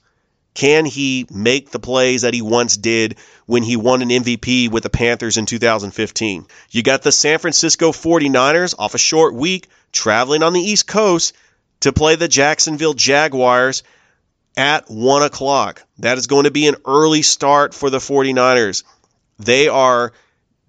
[0.54, 4.82] Can he make the plays that he once did when he won an MVP with
[4.82, 6.46] the Panthers in 2015?
[6.70, 11.34] You got the San Francisco 49ers off a short week traveling on the East Coast
[11.80, 13.84] to play the Jacksonville Jaguars
[14.56, 15.84] at 1 o'clock.
[16.00, 18.82] That is going to be an early start for the 49ers.
[19.38, 20.12] They are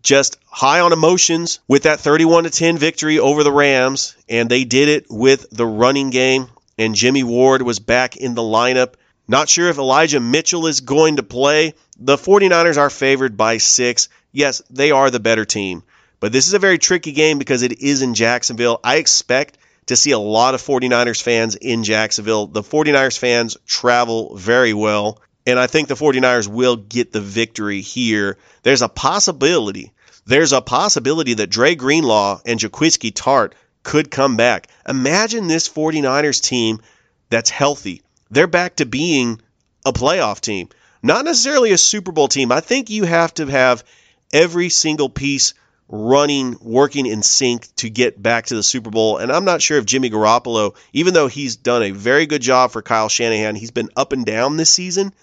[0.02, 4.64] just high on emotions with that 31 to 10 victory over the Rams, and they
[4.64, 6.48] did it with the running game.
[6.78, 8.94] And Jimmy Ward was back in the lineup.
[9.28, 11.74] Not sure if Elijah Mitchell is going to play.
[12.00, 14.10] The 49ers are favored by six.
[14.32, 15.84] Yes, they are the better team.
[16.20, 18.80] But this is a very tricky game because it is in Jacksonville.
[18.84, 19.58] I expect
[19.88, 22.48] to see a lot of 49ers fans in Jacksonville.
[22.48, 27.82] The 49ers fans travel very well, and I think the 49ers will get the victory
[27.82, 28.38] here.
[28.64, 29.94] There's a possibility.
[30.26, 34.68] There's a possibility that Dre Greenlaw and Jaquiski Tartt could come back.
[34.88, 36.82] Imagine this 49ers team
[37.30, 38.02] that's healthy.
[38.30, 39.42] They're back to being
[39.86, 40.70] a playoff team,
[41.02, 42.52] not necessarily a Super Bowl team.
[42.52, 43.84] I think you have to have
[44.32, 45.54] every single piece
[45.88, 49.18] running, working in sync to get back to the Super Bowl.
[49.18, 52.72] And I'm not sure if Jimmy Garoppolo, even though he's done a very good job
[52.72, 55.14] for Kyle Shanahan, he's been up and down this season.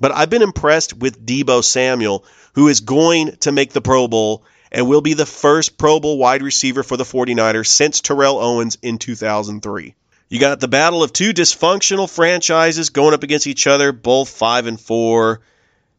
[0.00, 4.44] But I've been impressed with Deebo Samuel, who is going to make the Pro Bowl
[4.72, 8.78] and will be the first Pro Bowl wide receiver for the 49ers since Terrell Owens
[8.82, 9.94] in 2003.
[10.28, 14.66] You got the battle of two dysfunctional franchises going up against each other, both 5
[14.66, 15.40] and 4,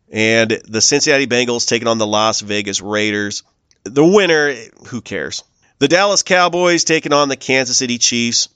[0.09, 3.43] and the Cincinnati Bengals taking on the Las Vegas Raiders
[3.83, 4.53] the winner,
[4.87, 5.43] who cares?
[5.79, 8.49] The Dallas Cowboys taking on the Kansas City Chiefs.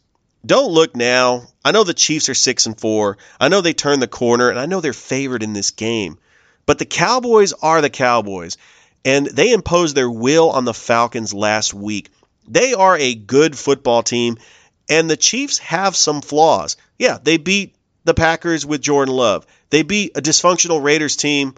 [0.46, 1.48] Don't look now.
[1.64, 3.18] I know the Chiefs are 6 and 4.
[3.40, 6.18] I know they turned the corner and I know they're favored in this game.
[6.66, 8.58] But the Cowboys are the Cowboys
[9.04, 12.10] and they imposed their will on the Falcons last week.
[12.48, 14.38] They are a good football team
[14.90, 16.78] and the Chiefs have some flaws.
[17.00, 19.48] Yeah, they beat the Packers with Jordan Love.
[19.70, 21.56] They beat a dysfunctional Raiders team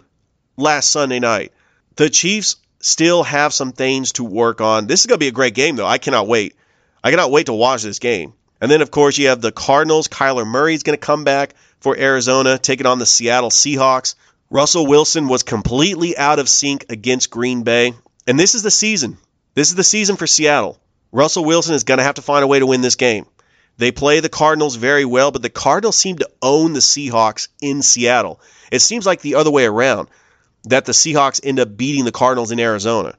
[0.56, 1.52] last Sunday night.
[1.96, 4.86] The Chiefs still have some things to work on.
[4.86, 5.86] This is going to be a great game, though.
[5.86, 6.54] I cannot wait.
[7.02, 8.32] I cannot wait to watch this game.
[8.60, 10.08] And then, of course, you have the Cardinals.
[10.08, 14.14] Kyler Murray is going to come back for Arizona, taking on the Seattle Seahawks.
[14.50, 17.92] Russell Wilson was completely out of sync against Green Bay.
[18.26, 19.18] And this is the season.
[19.54, 20.78] This is the season for Seattle.
[21.12, 23.26] Russell Wilson is going to have to find a way to win this game.
[23.76, 27.80] They play the Cardinals very well, but the Cardinals seem to own the Seahawks in
[27.80, 28.40] Seattle.
[28.72, 30.08] It seems like the other way around
[30.64, 33.14] that the Seahawks end up beating the Cardinals in Arizona.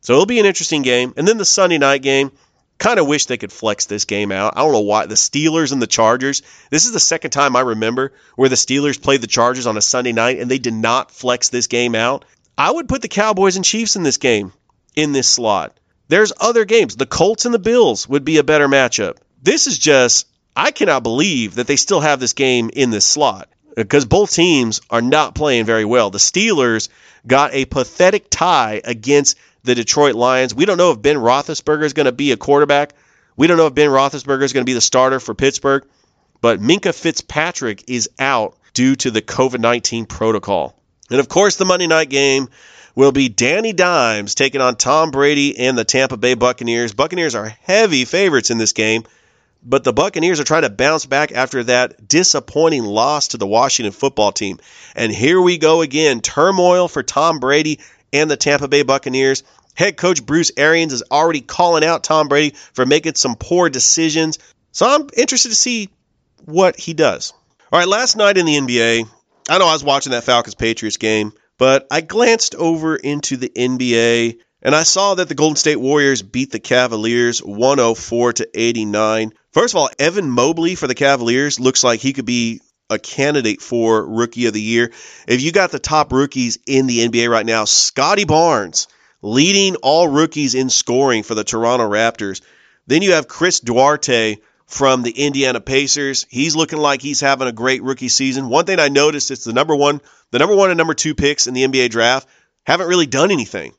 [0.00, 1.12] So it'll be an interesting game.
[1.16, 2.30] And then the Sunday night game,
[2.78, 4.54] Kind of wish they could flex this game out.
[4.56, 5.06] I don't know why.
[5.06, 6.42] The Steelers and the Chargers.
[6.70, 9.82] This is the second time I remember where the Steelers played the Chargers on a
[9.82, 12.24] Sunday night and they did not flex this game out.
[12.58, 14.52] I would put the Cowboys and Chiefs in this game
[14.94, 15.78] in this slot.
[16.08, 16.96] There's other games.
[16.96, 19.16] The Colts and the Bills would be a better matchup.
[19.42, 23.48] This is just, I cannot believe that they still have this game in this slot
[23.74, 26.10] because both teams are not playing very well.
[26.10, 26.88] The Steelers
[27.26, 29.36] got a pathetic tie against
[29.66, 30.54] the Detroit Lions.
[30.54, 32.94] We don't know if Ben Roethlisberger is going to be a quarterback.
[33.36, 35.84] We don't know if Ben Roethlisberger is going to be the starter for Pittsburgh.
[36.40, 40.80] But Minkah Fitzpatrick is out due to the COVID 19 protocol.
[41.10, 42.48] And of course, the Monday night game
[42.94, 46.94] will be Danny Dimes taking on Tom Brady and the Tampa Bay Buccaneers.
[46.94, 49.04] Buccaneers are heavy favorites in this game,
[49.62, 53.92] but the Buccaneers are trying to bounce back after that disappointing loss to the Washington
[53.92, 54.58] football team.
[54.94, 57.80] And here we go again turmoil for Tom Brady
[58.12, 59.42] and the Tampa Bay Buccaneers.
[59.76, 64.38] Head coach Bruce Arians is already calling out Tom Brady for making some poor decisions.
[64.72, 65.90] So I'm interested to see
[66.44, 67.32] what he does.
[67.72, 69.08] All right, last night in the NBA,
[69.48, 73.48] I know I was watching that Falcons Patriots game, but I glanced over into the
[73.48, 79.32] NBA and I saw that the Golden State Warriors beat the Cavaliers 104 to 89.
[79.52, 83.60] First of all, Evan Mobley for the Cavaliers looks like he could be a candidate
[83.60, 84.92] for rookie of the year.
[85.28, 88.88] If you got the top rookies in the NBA right now, Scottie Barnes
[89.22, 92.42] leading all rookies in scoring for the Toronto Raptors.
[92.86, 94.36] Then you have Chris Duarte
[94.66, 96.26] from the Indiana Pacers.
[96.28, 98.48] He's looking like he's having a great rookie season.
[98.48, 100.00] One thing I noticed it's the number one,
[100.30, 102.28] the number one and number two picks in the NBA draft
[102.64, 103.74] haven't really done anything.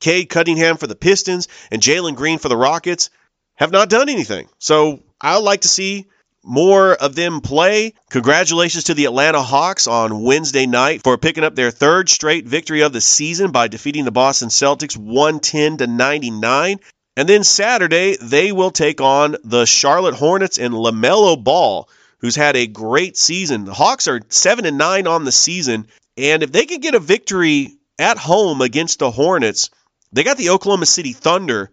[0.00, 3.10] Cade Cunningham for the Pistons and Jalen Green for the Rockets
[3.56, 4.48] have not done anything.
[4.58, 6.06] So I would like to see
[6.44, 7.94] more of them play.
[8.10, 12.82] Congratulations to the Atlanta Hawks on Wednesday night for picking up their third straight victory
[12.82, 16.80] of the season by defeating the Boston Celtics 110 to 99.
[17.16, 22.56] And then Saturday, they will take on the Charlotte Hornets and LaMelo Ball, who's had
[22.56, 23.64] a great season.
[23.64, 27.00] The Hawks are 7 and 9 on the season, and if they can get a
[27.00, 29.70] victory at home against the Hornets,
[30.12, 31.70] they got the Oklahoma City Thunder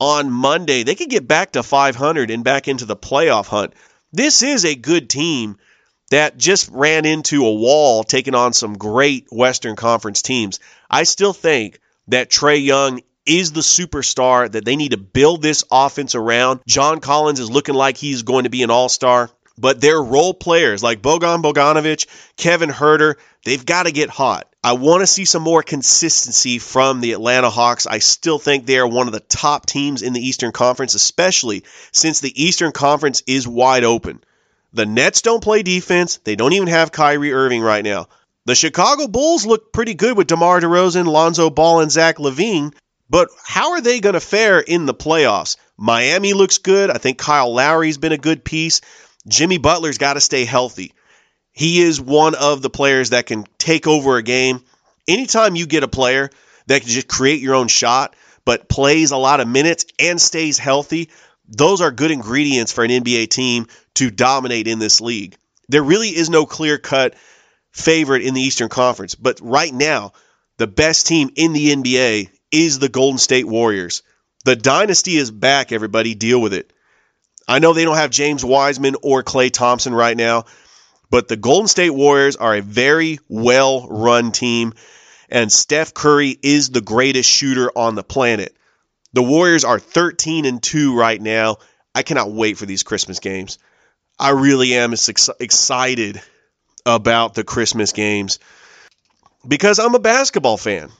[0.00, 0.82] on Monday.
[0.82, 3.74] They could get back to 500 and back into the playoff hunt.
[4.12, 5.56] This is a good team
[6.10, 10.60] that just ran into a wall taking on some great Western Conference teams.
[10.90, 15.64] I still think that Trae Young is the superstar that they need to build this
[15.70, 16.60] offense around.
[16.66, 20.34] John Collins is looking like he's going to be an all star, but their role
[20.34, 24.48] players like Bogdan Bogdanovic, Kevin Huerter, they've got to get hot.
[24.64, 27.86] I want to see some more consistency from the Atlanta Hawks.
[27.86, 31.64] I still think they are one of the top teams in the Eastern Conference, especially
[31.90, 34.22] since the Eastern Conference is wide open.
[34.72, 36.18] The Nets don't play defense.
[36.18, 38.08] They don't even have Kyrie Irving right now.
[38.44, 42.72] The Chicago Bulls look pretty good with DeMar DeRozan, Lonzo Ball, and Zach LaVine,
[43.08, 45.56] but how are they going to fare in the playoffs?
[45.76, 46.88] Miami looks good.
[46.88, 48.80] I think Kyle Lowry's been a good piece.
[49.26, 50.92] Jimmy Butler's got to stay healthy.
[51.52, 54.62] He is one of the players that can take over a game.
[55.06, 56.30] Anytime you get a player
[56.66, 60.58] that can just create your own shot, but plays a lot of minutes and stays
[60.58, 61.10] healthy,
[61.48, 65.36] those are good ingredients for an NBA team to dominate in this league.
[65.68, 67.14] There really is no clear cut
[67.72, 70.12] favorite in the Eastern Conference, but right now,
[70.58, 74.02] the best team in the NBA is the Golden State Warriors.
[74.44, 76.14] The dynasty is back, everybody.
[76.14, 76.72] Deal with it.
[77.48, 80.44] I know they don't have James Wiseman or Klay Thompson right now,
[81.10, 84.74] but the Golden State Warriors are a very well run team,
[85.28, 88.56] and Steph Curry is the greatest shooter on the planet.
[89.12, 91.58] The Warriors are 13 and 2 right now.
[91.94, 93.58] I cannot wait for these Christmas games.
[94.18, 96.22] I really am excited
[96.86, 98.38] about the Christmas games
[99.46, 100.90] because I'm a basketball fan.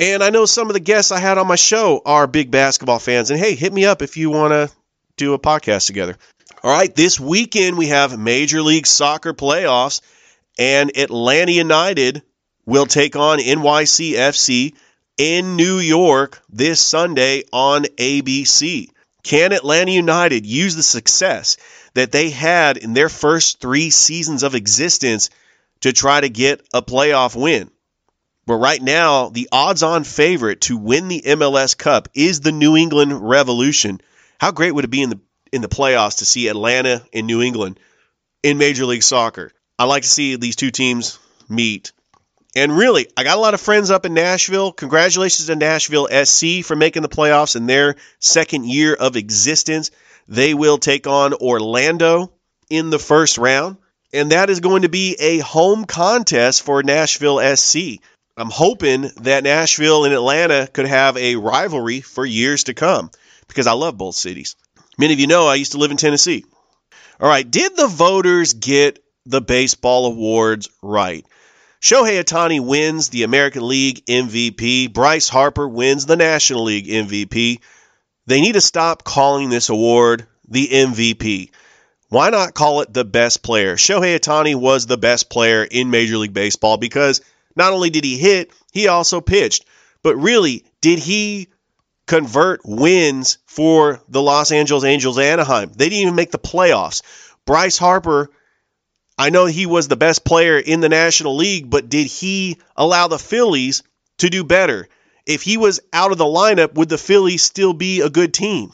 [0.00, 2.98] And I know some of the guests I had on my show are big basketball
[2.98, 3.30] fans.
[3.30, 4.70] And hey, hit me up if you want to
[5.16, 6.16] do a podcast together.
[6.62, 10.00] All right, this weekend we have Major League Soccer playoffs,
[10.58, 12.22] and Atlanta United
[12.66, 14.74] will take on NYCFC
[15.18, 18.88] in New York this Sunday on ABC.
[19.22, 21.56] Can Atlanta United use the success
[21.94, 25.30] that they had in their first three seasons of existence
[25.80, 27.70] to try to get a playoff win?
[28.46, 32.76] But right now, the odds on favorite to win the MLS Cup is the New
[32.76, 34.00] England Revolution.
[34.44, 35.20] How great would it be in the
[35.54, 37.80] in the playoffs to see Atlanta and New England
[38.42, 39.50] in Major League Soccer.
[39.78, 41.18] I like to see these two teams
[41.48, 41.92] meet.
[42.54, 44.70] And really, I got a lot of friends up in Nashville.
[44.72, 49.90] Congratulations to Nashville SC for making the playoffs in their second year of existence.
[50.28, 52.30] They will take on Orlando
[52.68, 53.78] in the first round,
[54.12, 57.98] and that is going to be a home contest for Nashville SC.
[58.36, 63.10] I'm hoping that Nashville and Atlanta could have a rivalry for years to come
[63.48, 64.56] because I love both cities.
[64.98, 66.44] Many of you know I used to live in Tennessee.
[67.20, 71.24] All right, did the voters get the baseball awards right?
[71.80, 74.92] Shohei Ohtani wins the American League MVP.
[74.92, 77.60] Bryce Harper wins the National League MVP.
[78.26, 81.50] They need to stop calling this award the MVP.
[82.08, 83.76] Why not call it the best player?
[83.76, 87.20] Shohei Ohtani was the best player in Major League Baseball because
[87.54, 89.66] not only did he hit, he also pitched.
[90.02, 91.48] But really, did he
[92.06, 95.72] convert wins for the Los Angeles Angels Anaheim?
[95.74, 97.02] They didn't even make the playoffs.
[97.46, 98.30] Bryce Harper
[99.16, 103.08] I know he was the best player in the National League, but did he allow
[103.08, 103.82] the Phillies
[104.18, 104.88] to do better?
[105.24, 108.72] If he was out of the lineup, would the Phillies still be a good team?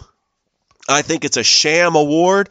[0.89, 2.49] I think it's a sham award.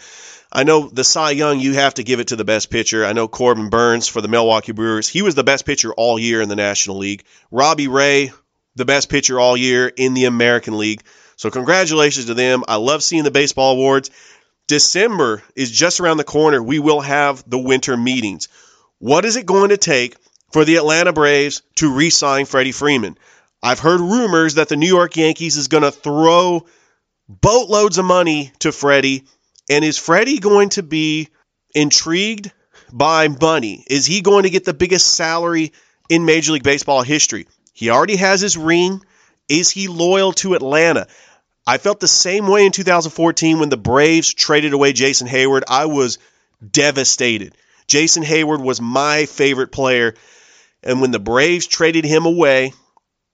[0.51, 3.05] I know the Cy Young, you have to give it to the best pitcher.
[3.05, 5.07] I know Corbin Burnes for the Milwaukee Brewers.
[5.07, 7.23] He was the best pitcher all year in the National League.
[7.51, 8.31] Robbie Ray,
[8.79, 11.03] the best pitcher all year in the American League.
[11.35, 12.63] So, congratulations to them.
[12.67, 14.09] I love seeing the baseball awards.
[14.67, 16.61] December is just around the corner.
[16.61, 18.47] We will have the winter meetings.
[18.99, 20.15] What is it going to take
[20.51, 23.17] for the Atlanta Braves to re sign Freddie Freeman?
[23.61, 26.65] I've heard rumors that the New York Yankees is going to throw
[27.27, 29.25] boatloads of money to Freddie.
[29.69, 31.29] And is Freddie going to be
[31.75, 32.51] intrigued
[32.91, 33.83] by money?
[33.87, 35.73] Is he going to get the biggest salary
[36.09, 37.47] in Major League Baseball history?
[37.79, 39.01] He already has his ring.
[39.47, 41.07] Is he loyal to Atlanta?
[41.65, 45.63] I felt the same way in 2014 when the Braves traded away Jason Heyward.
[45.69, 46.17] I was
[46.69, 47.55] devastated.
[47.87, 50.15] Jason Heyward was my favorite player.
[50.83, 52.73] And when the Braves traded him away,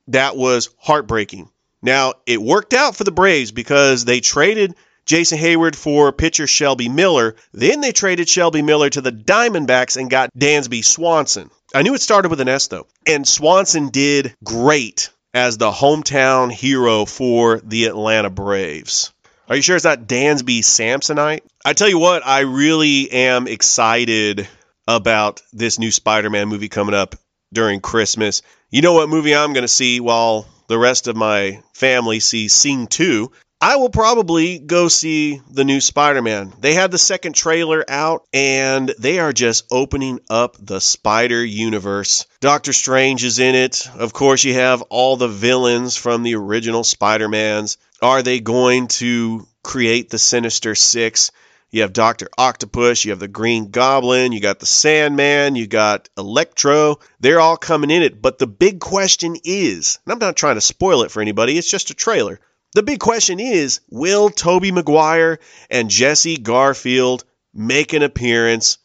[0.10, 1.50] that was heartbreaking.
[1.82, 4.76] Now, it worked out for the Braves because they traded
[5.08, 7.36] Jason Heyward for pitcher Shelby Miller.
[7.52, 11.50] Then they traded Shelby Miller to the Diamondbacks and got Dansby Swanson.
[11.74, 12.88] I knew it started with an S, though.
[13.08, 19.12] And Swanson did great as the hometown hero for the Atlanta Braves.
[19.50, 21.42] Are you sure it's not Dansby Samsonite?
[21.64, 24.48] I tell you what, I really am excited
[24.88, 27.16] about this new Spider Man movie coming up
[27.54, 28.42] during Christmas.
[28.72, 32.54] You know what movie I'm going to see while the rest of my family sees
[32.54, 33.32] Sing 2?
[33.66, 36.54] I will probably go see the new Spider Man.
[36.60, 42.28] They had the second trailer out and they are just opening up the Spider Universe.
[42.42, 43.90] Doctor Strange is in it.
[43.98, 47.78] Of course, you have all the villains from the original Spider Mans.
[48.04, 51.32] Are they going to create the Sinister Six?
[51.72, 52.30] You have Dr.
[52.38, 57.00] Octopus, you have the Green Goblin, you got the Sandman, you got Electro.
[57.20, 58.22] They're all coming in it.
[58.22, 61.68] But the big question is, and I'm not trying to spoil it for anybody, it's
[61.68, 62.40] just a trailer.
[62.76, 67.24] The big question is will Tobey Maguire and Jesse Garfield
[67.54, 68.80] make an appearance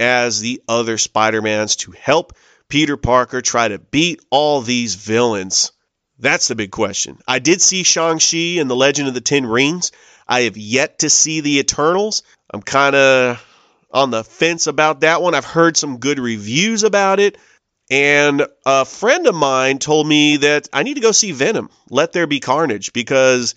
[0.00, 2.32] as the other Spider-Mans to help
[2.68, 5.70] Peter Parker try to beat all these villains?
[6.18, 7.18] That's the big question.
[7.28, 9.92] I did see Shang-Chi and the Legend of the Ten Rings.
[10.26, 12.24] I have yet to see the Eternals.
[12.52, 13.46] I'm kind of
[13.92, 15.36] on the fence about that one.
[15.36, 17.38] I've heard some good reviews about it.
[17.90, 22.12] And a friend of mine told me that I need to go see Venom, Let
[22.12, 23.54] There Be Carnage, because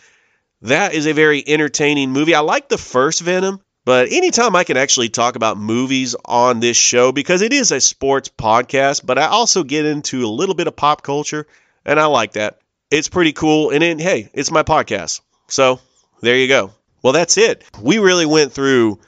[0.61, 2.35] that is a very entertaining movie.
[2.35, 6.77] I like the first Venom, but anytime I can actually talk about movies on this
[6.77, 10.67] show, because it is a sports podcast, but I also get into a little bit
[10.67, 11.47] of pop culture,
[11.83, 12.59] and I like that.
[12.91, 13.71] It's pretty cool.
[13.71, 15.21] And then, hey, it's my podcast.
[15.47, 15.79] So
[16.21, 16.71] there you go.
[17.01, 17.63] Well, that's it.
[17.81, 18.99] We really went through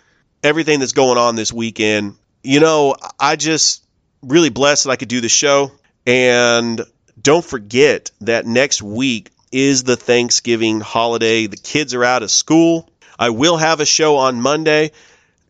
[0.43, 2.15] everything that's going on this weekend.
[2.43, 3.85] You know, I just
[4.21, 5.71] really blessed that I could do the show.
[6.05, 6.81] And
[7.21, 11.47] don't forget that next week is the Thanksgiving holiday.
[11.47, 12.89] The kids are out of school.
[13.19, 14.91] I will have a show on Monday,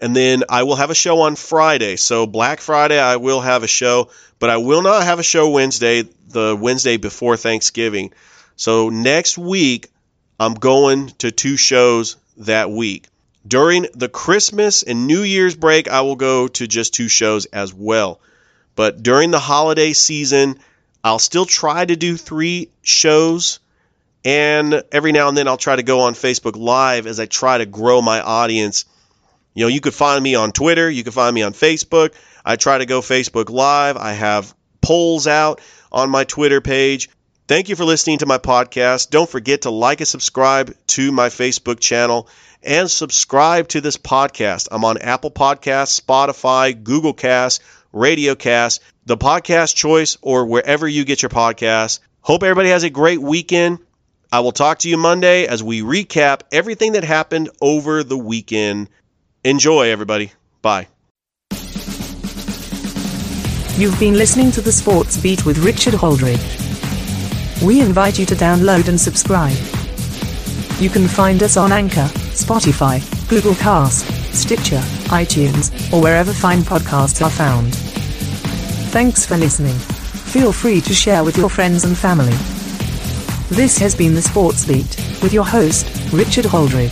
[0.01, 1.95] and then I will have a show on Friday.
[1.95, 4.09] So, Black Friday, I will have a show,
[4.39, 8.11] but I will not have a show Wednesday, the Wednesday before Thanksgiving.
[8.57, 9.89] So, next week,
[10.39, 13.07] I'm going to two shows that week.
[13.47, 17.73] During the Christmas and New Year's break, I will go to just two shows as
[17.73, 18.19] well.
[18.75, 20.59] But during the holiday season,
[21.03, 23.59] I'll still try to do three shows.
[24.23, 27.57] And every now and then I'll try to go on Facebook Live as I try
[27.57, 28.85] to grow my audience.
[29.53, 32.13] You know, you could find me on Twitter, you can find me on Facebook.
[32.45, 33.97] I try to go Facebook Live.
[33.97, 35.61] I have polls out
[35.91, 37.09] on my Twitter page.
[37.47, 39.09] Thank you for listening to my podcast.
[39.09, 42.29] Don't forget to like and subscribe to my Facebook channel
[42.63, 44.69] and subscribe to this podcast.
[44.71, 47.61] I'm on Apple Podcasts, Spotify, Google Cast,
[47.93, 51.99] Radiocast, the podcast choice, or wherever you get your podcasts.
[52.21, 53.79] Hope everybody has a great weekend.
[54.31, 58.89] I will talk to you Monday as we recap everything that happened over the weekend.
[59.43, 60.31] Enjoy, everybody.
[60.61, 60.87] Bye.
[63.75, 67.63] You've been listening to the Sports Beat with Richard Holdridge.
[67.63, 69.57] We invite you to download and subscribe.
[70.79, 77.23] You can find us on Anchor, Spotify, Google Cast, Stitcher, iTunes, or wherever fine podcasts
[77.23, 77.75] are found.
[78.91, 79.75] Thanks for listening.
[79.75, 82.35] Feel free to share with your friends and family.
[83.49, 86.91] This has been the Sports Beat with your host, Richard Holdridge.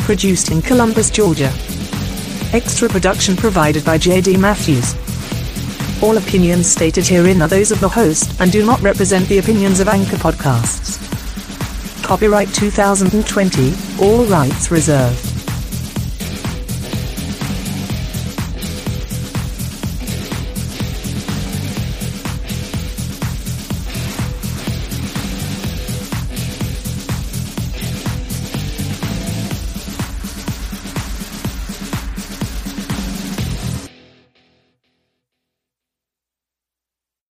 [0.00, 1.52] Produced in Columbus, Georgia.
[2.52, 4.94] Extra production provided by JD Matthews.
[6.02, 9.80] All opinions stated herein are those of the host and do not represent the opinions
[9.80, 10.96] of Anchor Podcasts.
[12.02, 15.37] Copyright 2020, all rights reserved.